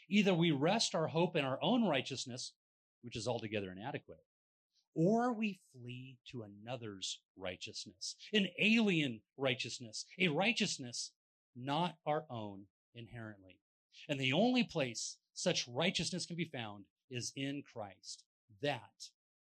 Either 0.09 0.33
we 0.33 0.51
rest 0.51 0.93
our 0.93 1.07
hope 1.07 1.37
in 1.37 1.45
our 1.45 1.57
own 1.61 1.87
righteousness, 1.87 2.51
which 3.01 3.15
is 3.15 3.25
altogether 3.25 3.71
inadequate, 3.71 4.25
or 4.95 5.31
we 5.31 5.57
flee 5.71 6.17
to 6.31 6.43
another's 6.43 7.19
righteousness, 7.37 8.15
an 8.33 8.49
alien 8.59 9.21
righteousness, 9.37 10.03
a 10.19 10.27
righteousness 10.27 11.11
not 11.55 11.95
our 12.05 12.25
own 12.29 12.63
inherently. 12.93 13.55
And 14.09 14.19
the 14.19 14.33
only 14.33 14.65
place 14.65 15.15
such 15.39 15.67
righteousness 15.69 16.25
can 16.25 16.35
be 16.35 16.49
found 16.51 16.83
is 17.09 17.31
in 17.37 17.63
Christ. 17.73 18.25
That 18.61 18.81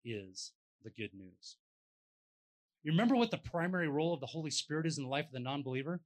is 0.05 0.53
the 0.83 0.91
good 0.91 1.13
news. 1.13 1.57
You 2.83 2.93
remember 2.93 3.17
what 3.17 3.31
the 3.31 3.37
primary 3.37 3.89
role 3.89 4.13
of 4.13 4.21
the 4.21 4.25
Holy 4.25 4.49
Spirit 4.49 4.85
is 4.85 4.97
in 4.97 5.03
the 5.03 5.09
life 5.09 5.25
of 5.25 5.33
the 5.33 5.39
non 5.39 5.61
believer? 5.61 5.99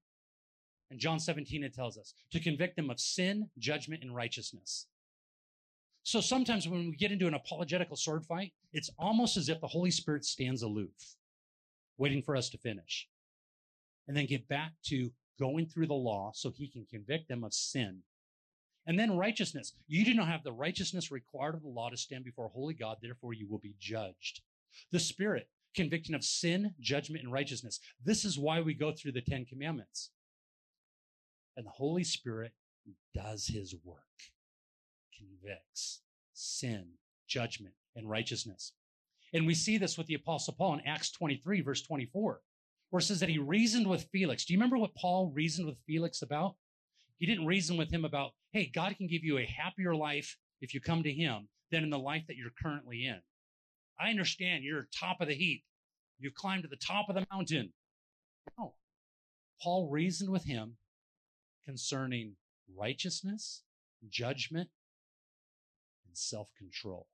In 0.90 0.98
John 0.98 1.20
17, 1.20 1.64
it 1.64 1.76
tells 1.76 1.98
us 1.98 2.16
to 2.32 2.40
convict 2.40 2.76
them 2.76 2.90
of 2.90 3.00
sin, 3.00 3.50
judgment, 3.60 4.02
and 4.02 4.16
righteousness. 4.16 4.88
So 6.02 6.22
sometimes 6.22 6.68
when 6.68 6.90
we 6.90 6.96
get 6.96 7.12
into 7.12 7.28
an 7.28 7.36
apologetical 7.36 7.96
sword 7.96 8.26
fight, 8.26 8.52
it's 8.74 8.90
almost 8.98 9.38
as 9.38 9.48
if 9.48 9.62
the 9.62 9.68
Holy 9.68 9.92
Spirit 9.92 10.26
stands 10.26 10.64
aloof, 10.64 11.16
waiting 11.98 12.24
for 12.24 12.36
us 12.36 12.50
to 12.50 12.58
finish, 12.58 13.08
and 14.08 14.18
then 14.18 14.26
get 14.26 14.48
back 14.48 14.72
to 14.86 15.12
going 15.40 15.68
through 15.68 15.88
the 15.88 15.94
law 15.94 16.32
so 16.34 16.50
he 16.50 16.68
can 16.68 16.86
convict 16.90 17.30
them 17.30 17.44
of 17.44 17.54
sin. 17.54 18.02
And 18.86 19.00
then 19.00 19.18
righteousness. 19.18 19.74
You 19.88 20.04
do 20.04 20.14
not 20.14 20.28
have 20.28 20.44
the 20.44 20.52
righteousness 20.52 21.12
required 21.12 21.56
of 21.56 21.62
the 21.62 21.70
law 21.70 21.90
to 21.90 21.98
stand 21.98 22.26
before 22.26 22.50
holy 22.50 22.74
God, 22.74 22.98
therefore 23.02 23.34
you 23.34 23.48
will 23.48 23.60
be 23.60 23.76
judged. 23.80 24.42
The 24.92 25.00
Spirit, 25.00 25.48
convicting 25.76 26.16
of 26.16 26.24
sin, 26.24 26.74
judgment, 26.80 27.24
and 27.24 27.32
righteousness. 27.32 27.80
This 28.04 28.26
is 28.26 28.38
why 28.38 28.62
we 28.62 28.74
go 28.74 28.92
through 28.92 29.14
the 29.14 29.22
Ten 29.22 29.46
Commandments. 29.46 30.12
And 31.56 31.66
the 31.66 31.72
Holy 31.72 32.04
Spirit 32.04 32.54
does 33.14 33.48
his 33.48 33.76
work 33.84 34.00
convicts 35.18 36.02
sin, 36.34 36.86
judgment, 37.28 37.76
and 37.96 38.10
righteousness. 38.10 38.74
And 39.34 39.48
we 39.48 39.54
see 39.54 39.78
this 39.78 39.98
with 39.98 40.08
the 40.08 40.16
apostle 40.16 40.56
Paul 40.58 40.76
in 40.76 40.82
Acts 40.86 41.12
23 41.12 41.62
verse 41.62 41.82
24, 41.82 42.42
where 42.90 43.00
it 43.00 43.04
says 43.04 43.20
that 43.20 43.30
he 43.30 43.38
reasoned 43.38 43.88
with 43.88 44.08
Felix. 44.12 44.46
Do 44.46 44.54
you 44.54 44.60
remember 44.60 44.78
what 44.78 44.96
Paul 44.96 45.32
reasoned 45.34 45.68
with 45.68 45.78
Felix 45.86 46.22
about? 46.22 46.56
He 47.20 47.26
didn't 47.26 47.46
reason 47.46 47.78
with 47.78 47.92
him 47.92 48.06
about, 48.06 48.32
hey, 48.52 48.70
God 48.74 48.96
can 48.98 49.08
give 49.08 49.24
you 49.24 49.38
a 49.38 49.46
happier 49.46 49.96
life 49.96 50.38
if 50.62 50.74
you 50.74 50.82
come 50.82 51.04
to 51.04 51.14
him 51.14 51.48
than 51.72 51.84
in 51.84 51.90
the 51.90 52.00
life 52.00 52.24
that 52.28 52.38
you're 52.38 52.52
currently 52.62 53.06
in. 53.06 53.22
I 54.00 54.10
understand 54.10 54.64
you're 54.64 54.88
top 54.98 55.22
of 55.22 55.28
the 55.28 55.36
heap. 55.36 55.64
You've 56.20 56.34
climbed 56.34 56.64
to 56.64 56.70
the 56.70 56.76
top 56.76 57.08
of 57.10 57.16
the 57.16 57.26
mountain. 57.32 57.74
No. 58.58 58.74
Paul 59.62 59.90
reasoned 59.90 60.30
with 60.30 60.46
him 60.46 60.78
concerning 61.66 62.36
righteousness, 62.76 63.64
judgment, 64.10 64.70
and 66.08 66.18
self 66.18 66.50
control. 66.58 67.08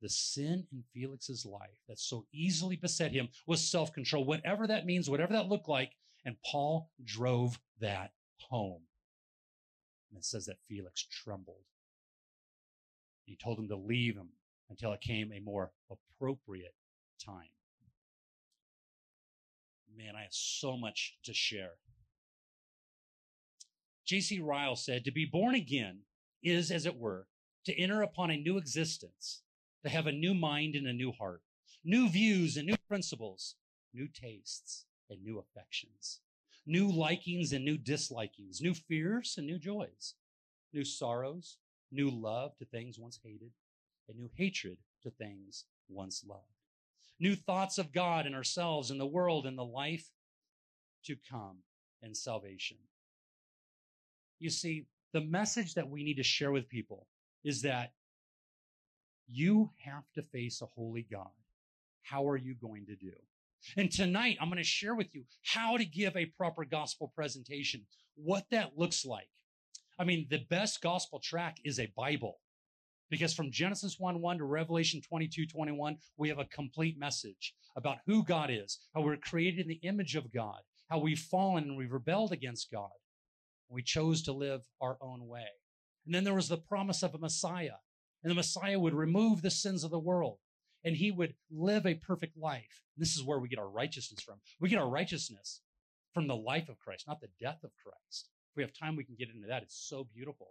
The 0.00 0.08
sin 0.08 0.66
in 0.70 0.84
Felix's 0.94 1.44
life 1.44 1.80
that 1.88 1.98
so 1.98 2.26
easily 2.32 2.76
beset 2.76 3.12
him 3.12 3.28
was 3.46 3.60
self 3.60 3.92
control, 3.92 4.24
whatever 4.24 4.66
that 4.66 4.86
means, 4.86 5.10
whatever 5.10 5.32
that 5.32 5.48
looked 5.48 5.68
like. 5.68 5.92
And 6.24 6.36
Paul 6.44 6.90
drove 7.04 7.58
that 7.80 8.12
home. 8.48 8.82
And 10.10 10.18
it 10.18 10.24
says 10.24 10.46
that 10.46 10.58
Felix 10.68 11.04
trembled. 11.04 11.64
He 13.24 13.36
told 13.36 13.58
him 13.58 13.68
to 13.68 13.76
leave 13.76 14.16
him 14.16 14.30
until 14.70 14.92
it 14.92 15.00
came 15.00 15.32
a 15.32 15.40
more 15.40 15.72
appropriate 15.90 16.74
time. 17.24 17.50
Man, 19.96 20.14
I 20.16 20.22
have 20.22 20.32
so 20.32 20.76
much 20.76 21.18
to 21.24 21.34
share. 21.34 21.72
J.C. 24.06 24.38
Ryle 24.38 24.76
said, 24.76 25.04
To 25.04 25.10
be 25.10 25.26
born 25.26 25.54
again 25.54 26.00
is, 26.42 26.70
as 26.70 26.86
it 26.86 26.96
were, 26.96 27.26
to 27.64 27.78
enter 27.78 28.00
upon 28.00 28.30
a 28.30 28.36
new 28.36 28.56
existence, 28.56 29.42
to 29.82 29.90
have 29.90 30.06
a 30.06 30.12
new 30.12 30.32
mind 30.32 30.74
and 30.74 30.86
a 30.86 30.92
new 30.92 31.12
heart, 31.12 31.42
new 31.84 32.08
views 32.08 32.56
and 32.56 32.66
new 32.66 32.76
principles, 32.88 33.56
new 33.92 34.08
tastes 34.08 34.86
and 35.10 35.22
new 35.22 35.38
affections, 35.38 36.20
new 36.68 36.90
likings 36.90 37.52
and 37.52 37.64
new 37.64 37.78
dislikings, 37.78 38.60
new 38.60 38.74
fears 38.74 39.34
and 39.38 39.46
new 39.46 39.58
joys, 39.58 40.14
new 40.74 40.84
sorrows, 40.84 41.56
new 41.90 42.10
love 42.10 42.56
to 42.58 42.66
things 42.66 42.98
once 42.98 43.18
hated, 43.24 43.50
and 44.08 44.18
new 44.18 44.28
hatred 44.36 44.76
to 45.02 45.10
things 45.10 45.64
once 45.88 46.22
loved, 46.28 46.42
new 47.18 47.34
thoughts 47.34 47.78
of 47.78 47.90
God 47.90 48.26
and 48.26 48.34
ourselves 48.34 48.90
and 48.90 49.00
the 49.00 49.06
world 49.06 49.46
and 49.46 49.56
the 49.56 49.64
life 49.64 50.10
to 51.06 51.16
come 51.30 51.56
and 52.02 52.14
salvation. 52.14 52.76
You 54.38 54.50
see, 54.50 54.86
the 55.14 55.22
message 55.22 55.74
that 55.74 55.88
we 55.88 56.04
need 56.04 56.18
to 56.18 56.22
share 56.22 56.52
with 56.52 56.68
people 56.68 57.06
is 57.44 57.62
that 57.62 57.92
you 59.26 59.70
have 59.84 60.04
to 60.14 60.22
face 60.22 60.60
a 60.60 60.66
holy 60.66 61.06
God. 61.10 61.30
How 62.02 62.28
are 62.28 62.36
you 62.36 62.54
going 62.54 62.86
to 62.86 62.94
do? 62.94 63.12
And 63.76 63.90
tonight, 63.90 64.38
I'm 64.40 64.48
going 64.48 64.58
to 64.58 64.64
share 64.64 64.94
with 64.94 65.14
you 65.14 65.24
how 65.44 65.76
to 65.76 65.84
give 65.84 66.16
a 66.16 66.26
proper 66.36 66.64
gospel 66.64 67.12
presentation, 67.14 67.86
what 68.14 68.44
that 68.50 68.76
looks 68.76 69.04
like. 69.04 69.28
I 69.98 70.04
mean, 70.04 70.26
the 70.30 70.44
best 70.48 70.80
gospel 70.80 71.20
tract 71.22 71.60
is 71.64 71.78
a 71.78 71.92
Bible 71.96 72.38
because 73.10 73.34
from 73.34 73.50
Genesis 73.50 73.96
1 73.98 74.20
1 74.20 74.38
to 74.38 74.44
Revelation 74.44 75.00
22 75.00 75.46
21, 75.46 75.96
we 76.16 76.28
have 76.28 76.38
a 76.38 76.44
complete 76.44 76.98
message 76.98 77.54
about 77.76 77.98
who 78.06 78.24
God 78.24 78.50
is, 78.50 78.78
how 78.94 79.02
we're 79.02 79.16
created 79.16 79.60
in 79.60 79.68
the 79.68 79.80
image 79.82 80.14
of 80.14 80.32
God, 80.32 80.60
how 80.88 80.98
we've 80.98 81.18
fallen 81.18 81.64
and 81.64 81.76
we've 81.76 81.92
rebelled 81.92 82.32
against 82.32 82.70
God. 82.70 82.90
We 83.68 83.82
chose 83.82 84.22
to 84.22 84.32
live 84.32 84.62
our 84.80 84.96
own 85.00 85.26
way. 85.26 85.46
And 86.06 86.14
then 86.14 86.24
there 86.24 86.34
was 86.34 86.48
the 86.48 86.56
promise 86.56 87.02
of 87.02 87.14
a 87.14 87.18
Messiah, 87.18 87.76
and 88.22 88.30
the 88.30 88.34
Messiah 88.34 88.78
would 88.78 88.94
remove 88.94 89.42
the 89.42 89.50
sins 89.50 89.84
of 89.84 89.90
the 89.90 89.98
world, 89.98 90.38
and 90.88 90.96
he 90.96 91.10
would 91.10 91.34
live 91.50 91.84
a 91.84 91.94
perfect 91.94 92.34
life. 92.38 92.82
This 92.96 93.14
is 93.14 93.22
where 93.22 93.38
we 93.38 93.48
get 93.48 93.58
our 93.58 93.68
righteousness 93.68 94.22
from. 94.22 94.36
We 94.58 94.70
get 94.70 94.78
our 94.78 94.88
righteousness 94.88 95.60
from 96.14 96.26
the 96.26 96.34
life 96.34 96.70
of 96.70 96.78
Christ, 96.78 97.04
not 97.06 97.20
the 97.20 97.28
death 97.38 97.62
of 97.62 97.70
Christ. 97.84 98.30
If 98.50 98.56
we 98.56 98.62
have 98.62 98.72
time, 98.72 98.96
we 98.96 99.04
can 99.04 99.14
get 99.18 99.28
into 99.28 99.46
that. 99.48 99.62
It's 99.62 99.86
so 99.86 100.08
beautiful. 100.14 100.48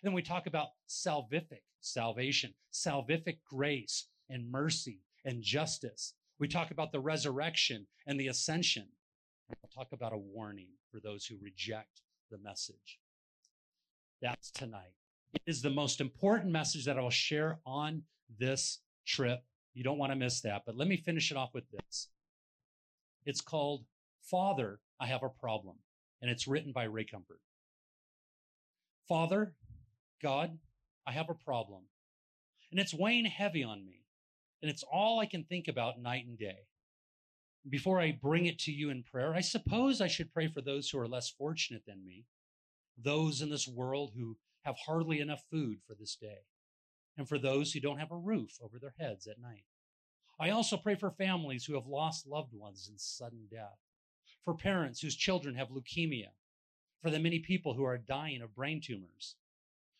And 0.00 0.08
then 0.08 0.14
we 0.14 0.22
talk 0.22 0.46
about 0.46 0.68
salvific 0.88 1.62
salvation, 1.80 2.54
salvific 2.72 3.38
grace 3.44 4.06
and 4.28 4.48
mercy 4.48 5.00
and 5.24 5.42
justice. 5.42 6.14
We 6.38 6.46
talk 6.46 6.70
about 6.70 6.92
the 6.92 7.00
resurrection 7.00 7.88
and 8.06 8.18
the 8.18 8.28
ascension. 8.28 8.86
We'll 9.48 9.70
talk 9.74 9.92
about 9.92 10.12
a 10.12 10.18
warning 10.18 10.68
for 10.92 11.00
those 11.00 11.26
who 11.26 11.34
reject 11.42 12.02
the 12.30 12.38
message. 12.38 13.00
That's 14.22 14.52
tonight. 14.52 14.94
It 15.34 15.42
is 15.46 15.62
the 15.62 15.70
most 15.70 16.00
important 16.00 16.52
message 16.52 16.84
that 16.84 16.96
I 16.96 17.00
will 17.00 17.10
share 17.10 17.58
on 17.66 18.04
this 18.38 18.78
trip. 19.04 19.42
You 19.74 19.84
don't 19.84 19.98
want 19.98 20.12
to 20.12 20.16
miss 20.16 20.40
that. 20.42 20.62
But 20.66 20.76
let 20.76 20.88
me 20.88 20.96
finish 20.96 21.30
it 21.30 21.36
off 21.36 21.54
with 21.54 21.70
this. 21.70 22.08
It's 23.24 23.40
called 23.40 23.84
Father, 24.22 24.80
I 25.00 25.06
Have 25.06 25.22
a 25.22 25.28
Problem, 25.28 25.76
and 26.20 26.30
it's 26.30 26.48
written 26.48 26.72
by 26.72 26.84
Ray 26.84 27.04
Comfort. 27.04 27.40
Father, 29.08 29.54
God, 30.22 30.58
I 31.06 31.12
have 31.12 31.28
a 31.28 31.34
problem, 31.34 31.82
and 32.70 32.78
it's 32.78 32.94
weighing 32.94 33.24
heavy 33.24 33.64
on 33.64 33.84
me, 33.84 34.04
and 34.62 34.70
it's 34.70 34.84
all 34.84 35.18
I 35.18 35.26
can 35.26 35.44
think 35.44 35.66
about 35.66 36.00
night 36.00 36.26
and 36.26 36.38
day. 36.38 36.66
Before 37.68 38.00
I 38.00 38.12
bring 38.12 38.46
it 38.46 38.58
to 38.60 38.72
you 38.72 38.90
in 38.90 39.02
prayer, 39.02 39.34
I 39.34 39.40
suppose 39.40 40.00
I 40.00 40.06
should 40.06 40.32
pray 40.32 40.48
for 40.48 40.60
those 40.60 40.88
who 40.88 40.98
are 40.98 41.08
less 41.08 41.28
fortunate 41.28 41.82
than 41.86 42.06
me, 42.06 42.24
those 42.96 43.40
in 43.40 43.50
this 43.50 43.66
world 43.66 44.12
who 44.16 44.36
have 44.62 44.76
hardly 44.86 45.20
enough 45.20 45.42
food 45.50 45.78
for 45.86 45.94
this 45.94 46.14
day, 46.14 46.44
and 47.16 47.28
for 47.28 47.38
those 47.38 47.72
who 47.72 47.80
don't 47.80 47.98
have 47.98 48.12
a 48.12 48.16
roof 48.16 48.58
over 48.62 48.78
their 48.78 48.94
heads 48.98 49.26
at 49.26 49.40
night. 49.40 49.64
I 50.38 50.50
also 50.50 50.76
pray 50.76 50.94
for 50.94 51.10
families 51.10 51.64
who 51.64 51.74
have 51.74 51.86
lost 51.86 52.26
loved 52.26 52.54
ones 52.54 52.88
in 52.90 52.98
sudden 52.98 53.46
death, 53.50 53.78
for 54.44 54.54
parents 54.54 55.00
whose 55.00 55.14
children 55.14 55.54
have 55.54 55.68
leukemia, 55.68 56.30
for 57.02 57.10
the 57.10 57.18
many 57.18 57.38
people 57.38 57.74
who 57.74 57.84
are 57.84 57.98
dying 57.98 58.40
of 58.40 58.54
brain 58.54 58.80
tumors, 58.80 59.36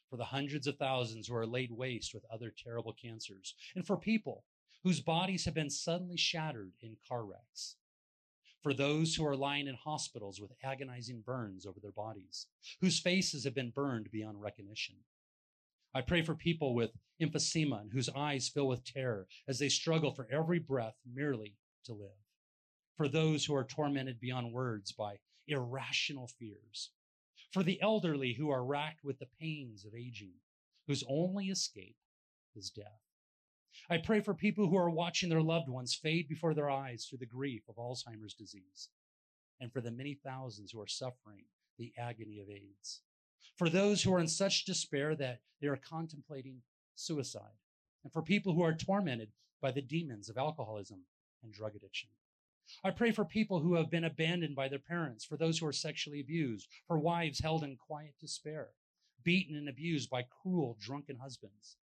for 0.09 0.17
the 0.17 0.25
hundreds 0.25 0.67
of 0.67 0.77
thousands 0.77 1.29
who 1.29 1.35
are 1.37 1.47
laid 1.47 1.71
waste 1.71 2.15
with 2.15 2.25
other 2.33 2.51
terrible 2.51 2.93
cancers, 2.93 3.55
and 3.75 3.87
for 3.87 3.97
people 3.97 4.45
whose 4.83 5.01
bodies 5.01 5.45
have 5.45 5.55
been 5.55 5.71
suddenly 5.71 6.17
shattered 6.17 6.73
in 6.81 6.97
car 7.07 7.25
wrecks, 7.25 7.77
for 8.63 8.73
those 8.73 9.15
who 9.15 9.27
are 9.27 9.37
lying 9.37 9.67
in 9.67 9.75
hospitals 9.75 10.41
with 10.41 10.53
agonizing 10.65 11.21
burns 11.21 11.67
over 11.67 11.81
their 11.81 11.93
bodies, 11.93 12.47
whose 12.81 12.99
faces 12.99 13.45
have 13.45 13.55
been 13.55 13.71
burned 13.71 14.11
beyond 14.11 14.41
recognition. 14.41 14.97
I 15.95 16.03
pray 16.03 16.23
for 16.23 16.35
people 16.35 16.75
with 16.75 16.93
emphysema 17.21 17.81
and 17.81 17.93
whose 17.93 18.09
eyes 18.11 18.49
fill 18.49 18.69
with 18.69 18.85
terror 18.85 19.27
as 19.49 19.59
they 19.59 19.69
struggle 19.69 20.13
for 20.13 20.29
every 20.31 20.59
breath 20.59 20.95
merely 21.05 21.57
to 21.85 21.93
live. 21.93 22.11
For 22.97 23.09
those 23.09 23.45
who 23.45 23.55
are 23.55 23.65
tormented 23.65 24.21
beyond 24.21 24.53
words 24.53 24.93
by 24.93 25.17
irrational 25.49 26.29
fears. 26.29 26.91
For 27.53 27.63
the 27.65 27.81
elderly 27.83 28.35
who 28.35 28.51
are 28.51 28.65
racked 28.65 29.03
with 29.03 29.19
the 29.19 29.29
pains 29.41 29.85
of 29.85 29.95
aging, 29.95 30.35
whose 30.87 31.03
only 31.09 31.47
escape 31.47 31.97
is 32.55 32.71
death. 32.71 33.01
I 33.89 33.99
pray 33.99 34.21
for 34.21 34.35
people 34.35 34.69
who 34.69 34.77
are 34.77 34.91
watching 34.91 35.29
their 35.29 35.43
loved 35.43 35.69
ones 35.69 35.95
fade 35.95 36.29
before 36.29 36.55
their 36.55 36.71
eyes 36.71 37.07
through 37.07 37.19
the 37.19 37.27
grief 37.27 37.63
of 37.69 37.77
Alzheimer's 37.77 38.35
disease, 38.35 38.91
and 39.61 39.73
for 39.73 39.81
the 39.81 39.91
many 39.91 40.15
thousands 40.15 40.71
who 40.71 40.81
are 40.81 40.87
suffering 40.87 41.45
the 41.79 41.93
agony 41.99 42.39
of 42.39 42.49
AIDS. 42.49 43.03
For 43.57 43.69
those 43.69 44.03
who 44.03 44.13
are 44.15 44.21
in 44.21 44.29
such 44.29 44.65
despair 44.65 45.15
that 45.17 45.41
they 45.61 45.67
are 45.67 45.77
contemplating 45.77 46.63
suicide, 46.95 47.59
and 48.03 48.13
for 48.13 48.23
people 48.23 48.55
who 48.55 48.63
are 48.63 48.75
tormented 48.75 49.33
by 49.61 49.71
the 49.71 49.83
demons 49.83 50.29
of 50.29 50.39
alcoholism 50.39 51.05
and 51.43 51.53
drug 51.53 51.77
addiction. 51.77 52.11
I 52.85 52.91
pray 52.91 53.11
for 53.11 53.25
people 53.25 53.61
who 53.61 53.75
have 53.75 53.91
been 53.91 54.05
abandoned 54.05 54.55
by 54.55 54.69
their 54.69 54.79
parents, 54.79 55.25
for 55.25 55.37
those 55.37 55.59
who 55.59 55.67
are 55.67 55.73
sexually 55.73 56.21
abused, 56.21 56.69
for 56.87 56.99
wives 56.99 57.41
held 57.41 57.65
in 57.65 57.77
quiet 57.77 58.15
despair, 58.21 58.71
beaten 59.23 59.57
and 59.57 59.69
abused 59.69 60.09
by 60.09 60.23
cruel, 60.23 60.77
drunken 60.81 61.17
husbands, 61.17 61.77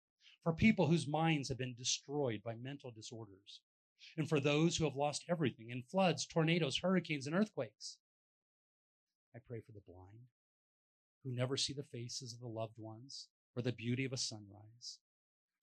for 0.42 0.52
people 0.52 0.86
whose 0.86 1.08
minds 1.08 1.48
have 1.48 1.58
been 1.58 1.74
destroyed 1.74 2.42
by 2.42 2.54
mental 2.54 2.90
disorders, 2.90 3.60
and 4.16 4.28
for 4.28 4.40
those 4.40 4.76
who 4.76 4.84
have 4.84 4.96
lost 4.96 5.24
everything 5.28 5.70
in 5.70 5.82
floods, 5.82 6.26
tornadoes, 6.26 6.78
hurricanes, 6.78 7.26
and 7.26 7.34
earthquakes. 7.34 7.96
I 9.34 9.38
pray 9.38 9.60
for 9.60 9.72
the 9.72 9.80
blind 9.80 10.28
who 11.24 11.32
never 11.32 11.56
see 11.56 11.72
the 11.72 11.82
faces 11.82 12.32
of 12.32 12.40
the 12.40 12.46
loved 12.46 12.78
ones 12.78 13.28
or 13.56 13.62
the 13.62 13.72
beauty 13.72 14.04
of 14.04 14.12
a 14.12 14.16
sunrise, 14.16 14.98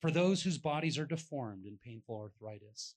for 0.00 0.10
those 0.10 0.42
whose 0.42 0.58
bodies 0.58 0.98
are 0.98 1.06
deformed 1.06 1.64
in 1.64 1.78
painful 1.84 2.16
arthritis, 2.16 2.96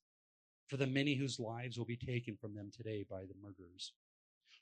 for 0.68 0.78
the 0.78 0.88
many 0.88 1.16
whose 1.16 1.40
lives 1.40 1.78
will 1.78 1.86
be 1.86 1.98
taken 1.98 2.36
from 2.36 2.56
them 2.56 2.72
today 2.76 3.06
by 3.08 3.22
the 3.22 3.36
murderers, 3.42 3.94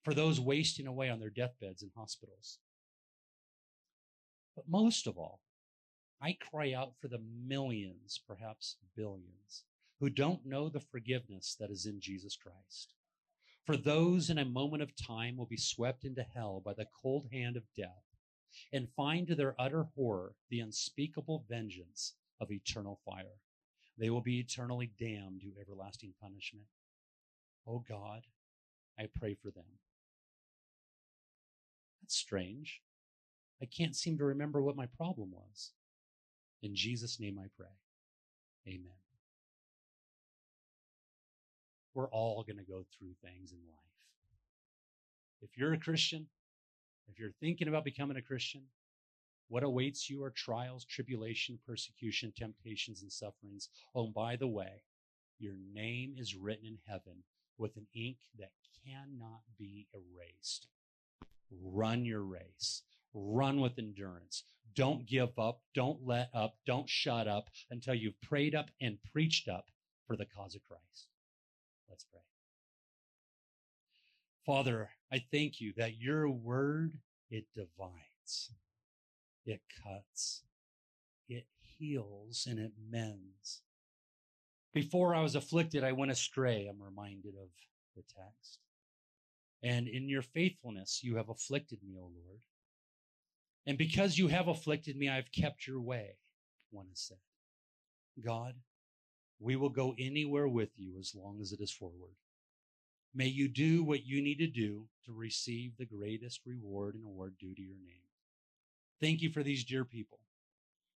for 0.04 0.14
those 0.14 0.40
wasting 0.40 0.88
away 0.88 1.10
on 1.10 1.20
their 1.20 1.30
deathbeds 1.30 1.82
in 1.82 1.92
hospitals. 1.96 2.60
But 4.56 4.68
most 4.68 5.08
of 5.08 5.18
all, 5.18 5.40
I 6.22 6.38
cry 6.40 6.74
out 6.74 6.94
for 7.00 7.08
the 7.08 7.22
millions, 7.46 8.22
perhaps 8.28 8.78
billions, 8.96 9.64
who 10.00 10.10
don't 10.10 10.46
know 10.46 10.70
the 10.70 10.80
forgiveness 10.80 11.56
that 11.60 11.72
is 11.72 11.86
in 11.86 12.00
Jesus 12.00 12.36
Christ. 12.36 12.94
For 13.66 13.78
those 13.78 14.30
in 14.30 14.38
a 14.38 14.46
moment 14.46 14.84
of 14.84 14.96
time 14.96 15.38
will 15.38 15.46
be 15.46 15.58
swept 15.58 16.04
into 16.04 16.24
hell 16.24 16.62
by 16.64 16.74
the 16.74 16.88
cold 17.02 17.28
hand 17.32 17.56
of 17.56 17.64
death 17.76 18.04
and 18.74 18.90
find 18.96 19.28
to 19.28 19.36
their 19.36 19.56
utter 19.60 19.86
horror 19.96 20.34
the 20.50 20.60
unspeakable 20.60 21.46
vengeance 21.48 22.14
of 22.42 22.52
eternal 22.52 23.00
fire. 23.06 23.40
They 23.98 24.10
will 24.10 24.22
be 24.22 24.40
eternally 24.40 24.92
damned 25.00 25.42
to 25.42 25.54
everlasting 25.62 26.14
punishment. 26.22 26.66
Oh 27.66 27.84
God, 27.88 28.24
I 29.00 29.08
pray 29.18 29.36
for 29.36 29.50
them. 29.50 29.80
That's 32.02 32.16
strange. 32.16 32.82
I 33.62 33.66
can't 33.66 33.96
seem 33.96 34.18
to 34.18 34.26
remember 34.26 34.62
what 34.62 34.76
my 34.76 34.88
problem 34.98 35.32
was. 35.32 35.72
In 36.62 36.76
Jesus' 36.76 37.20
name 37.20 37.40
I 37.40 37.48
pray. 37.56 37.68
Amen. 38.68 39.03
We're 41.94 42.10
all 42.10 42.44
going 42.44 42.58
to 42.58 42.64
go 42.64 42.86
through 42.98 43.14
things 43.24 43.52
in 43.52 43.60
life. 43.68 43.80
If 45.42 45.58
you're 45.58 45.74
a 45.74 45.80
Christian, 45.80 46.28
if 47.08 47.20
you're 47.20 47.34
thinking 47.40 47.68
about 47.68 47.84
becoming 47.84 48.18
a 48.18 48.22
Christian, 48.22 48.64
what 49.50 49.64
awaits 49.64 50.10
you 50.10 50.24
are 50.24 50.32
trials, 50.32 50.86
tribulation, 50.86 51.60
persecution, 51.68 52.34
temptations, 52.36 53.02
and 53.02 53.12
sufferings. 53.12 53.70
Oh, 53.94 54.08
by 54.08 54.36
the 54.36 54.48
way, 54.48 54.82
your 55.38 55.56
name 55.74 56.16
is 56.18 56.36
written 56.36 56.66
in 56.66 56.78
heaven 56.88 57.24
with 57.58 57.76
an 57.76 57.86
ink 57.94 58.18
that 58.40 58.52
cannot 58.86 59.42
be 59.60 59.88
erased. 59.94 60.68
Run 61.62 62.06
your 62.06 62.24
race. 62.24 62.82
Run 63.14 63.60
with 63.60 63.78
endurance. 63.78 64.44
Don't 64.76 65.06
give 65.06 65.38
up. 65.38 65.62
Don't 65.76 66.00
let 66.04 66.30
up. 66.34 66.56
Don't 66.66 66.90
shut 66.90 67.28
up 67.28 67.50
until 67.70 67.94
you've 67.94 68.20
prayed 68.22 68.56
up 68.56 68.72
and 68.82 68.98
preached 69.12 69.48
up 69.48 69.66
for 70.08 70.16
the 70.16 70.26
cause 70.26 70.56
of 70.56 70.64
Christ. 70.64 71.13
Let's 71.94 72.06
pray. 72.06 72.22
Father, 74.48 74.90
I 75.12 75.24
thank 75.32 75.62
you 75.62 75.74
that 75.78 76.02
your 76.02 76.28
word, 76.28 76.98
it 77.30 77.46
divides, 77.54 78.50
it 79.46 79.62
cuts, 79.86 80.42
it 81.30 81.46
heals, 81.60 82.48
and 82.50 82.58
it 82.58 82.72
mends. 82.90 83.62
Before 84.74 85.14
I 85.14 85.22
was 85.22 85.36
afflicted, 85.36 85.84
I 85.84 85.92
went 85.92 86.10
astray, 86.10 86.66
I'm 86.68 86.82
reminded 86.82 87.36
of 87.40 87.50
the 87.96 88.02
text. 88.02 88.58
And 89.62 89.88
in 89.88 90.10
your 90.10 90.24
faithfulness, 90.24 91.02
you 91.04 91.18
have 91.18 91.30
afflicted 91.30 91.78
me, 91.84 91.96
O 92.00 92.06
Lord. 92.06 92.42
And 93.68 93.78
because 93.78 94.18
you 94.18 94.30
have 94.30 94.48
afflicted 94.48 94.98
me, 94.98 95.10
I've 95.10 95.32
kept 95.32 95.68
your 95.68 95.80
way, 95.80 96.18
one 96.72 96.88
has 96.88 97.02
said. 97.02 97.18
God, 98.26 98.56
we 99.44 99.56
will 99.58 99.70
go 99.70 99.94
anywhere 100.00 100.48
with 100.48 100.70
you 100.78 100.98
as 101.00 101.14
long 101.14 101.40
as 101.42 101.52
it 101.52 101.60
is 101.60 101.72
forward. 101.72 102.16
May 103.14 103.28
you 103.28 103.48
do 103.48 103.84
what 103.84 104.06
you 104.06 104.22
need 104.22 104.40
to 104.40 104.48
do 104.48 104.88
to 105.06 105.14
receive 105.14 105.74
the 105.78 105.86
greatest 105.86 106.42
reward 106.46 106.96
and 106.96 107.04
award 107.04 107.36
due 107.38 107.54
to 107.54 107.62
your 107.62 107.76
name. 107.76 108.08
Thank 109.02 109.22
you 109.22 109.30
for 109.30 109.44
these 109.44 109.66
dear 109.66 109.84
people. 109.84 110.20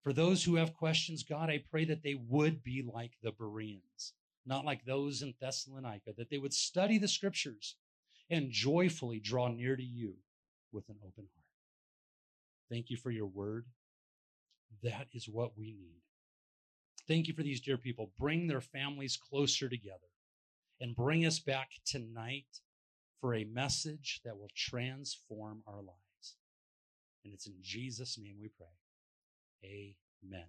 For 0.02 0.12
those 0.12 0.44
who 0.44 0.56
have 0.56 0.76
questions, 0.76 1.22
God, 1.22 1.48
I 1.48 1.64
pray 1.70 1.86
that 1.86 2.02
they 2.02 2.14
would 2.14 2.62
be 2.62 2.82
like 2.86 3.12
the 3.22 3.32
Bereans, 3.32 4.12
not 4.44 4.66
like 4.66 4.84
those 4.84 5.22
in 5.22 5.32
Thessalonica, 5.40 6.12
that 6.18 6.28
they 6.28 6.38
would 6.38 6.52
study 6.52 6.98
the 6.98 7.08
scriptures 7.08 7.76
and 8.28 8.50
joyfully 8.50 9.20
draw 9.20 9.48
near 9.48 9.74
to 9.74 9.82
you 9.82 10.16
with 10.70 10.88
an 10.90 10.96
open 11.02 11.24
heart. 11.34 11.46
Thank 12.70 12.90
you 12.90 12.98
for 12.98 13.10
your 13.10 13.26
word. 13.26 13.64
That 14.82 15.08
is 15.14 15.28
what 15.28 15.56
we 15.56 15.72
need. 15.72 16.03
Thank 17.06 17.28
you 17.28 17.34
for 17.34 17.42
these 17.42 17.60
dear 17.60 17.76
people. 17.76 18.12
Bring 18.18 18.46
their 18.46 18.60
families 18.60 19.16
closer 19.16 19.68
together 19.68 19.98
and 20.80 20.96
bring 20.96 21.26
us 21.26 21.38
back 21.38 21.70
tonight 21.84 22.60
for 23.20 23.34
a 23.34 23.44
message 23.44 24.20
that 24.24 24.38
will 24.38 24.50
transform 24.56 25.62
our 25.66 25.82
lives. 25.82 26.36
And 27.24 27.32
it's 27.32 27.46
in 27.46 27.54
Jesus' 27.62 28.18
name 28.18 28.36
we 28.40 28.48
pray. 28.48 29.94
Amen. 30.24 30.48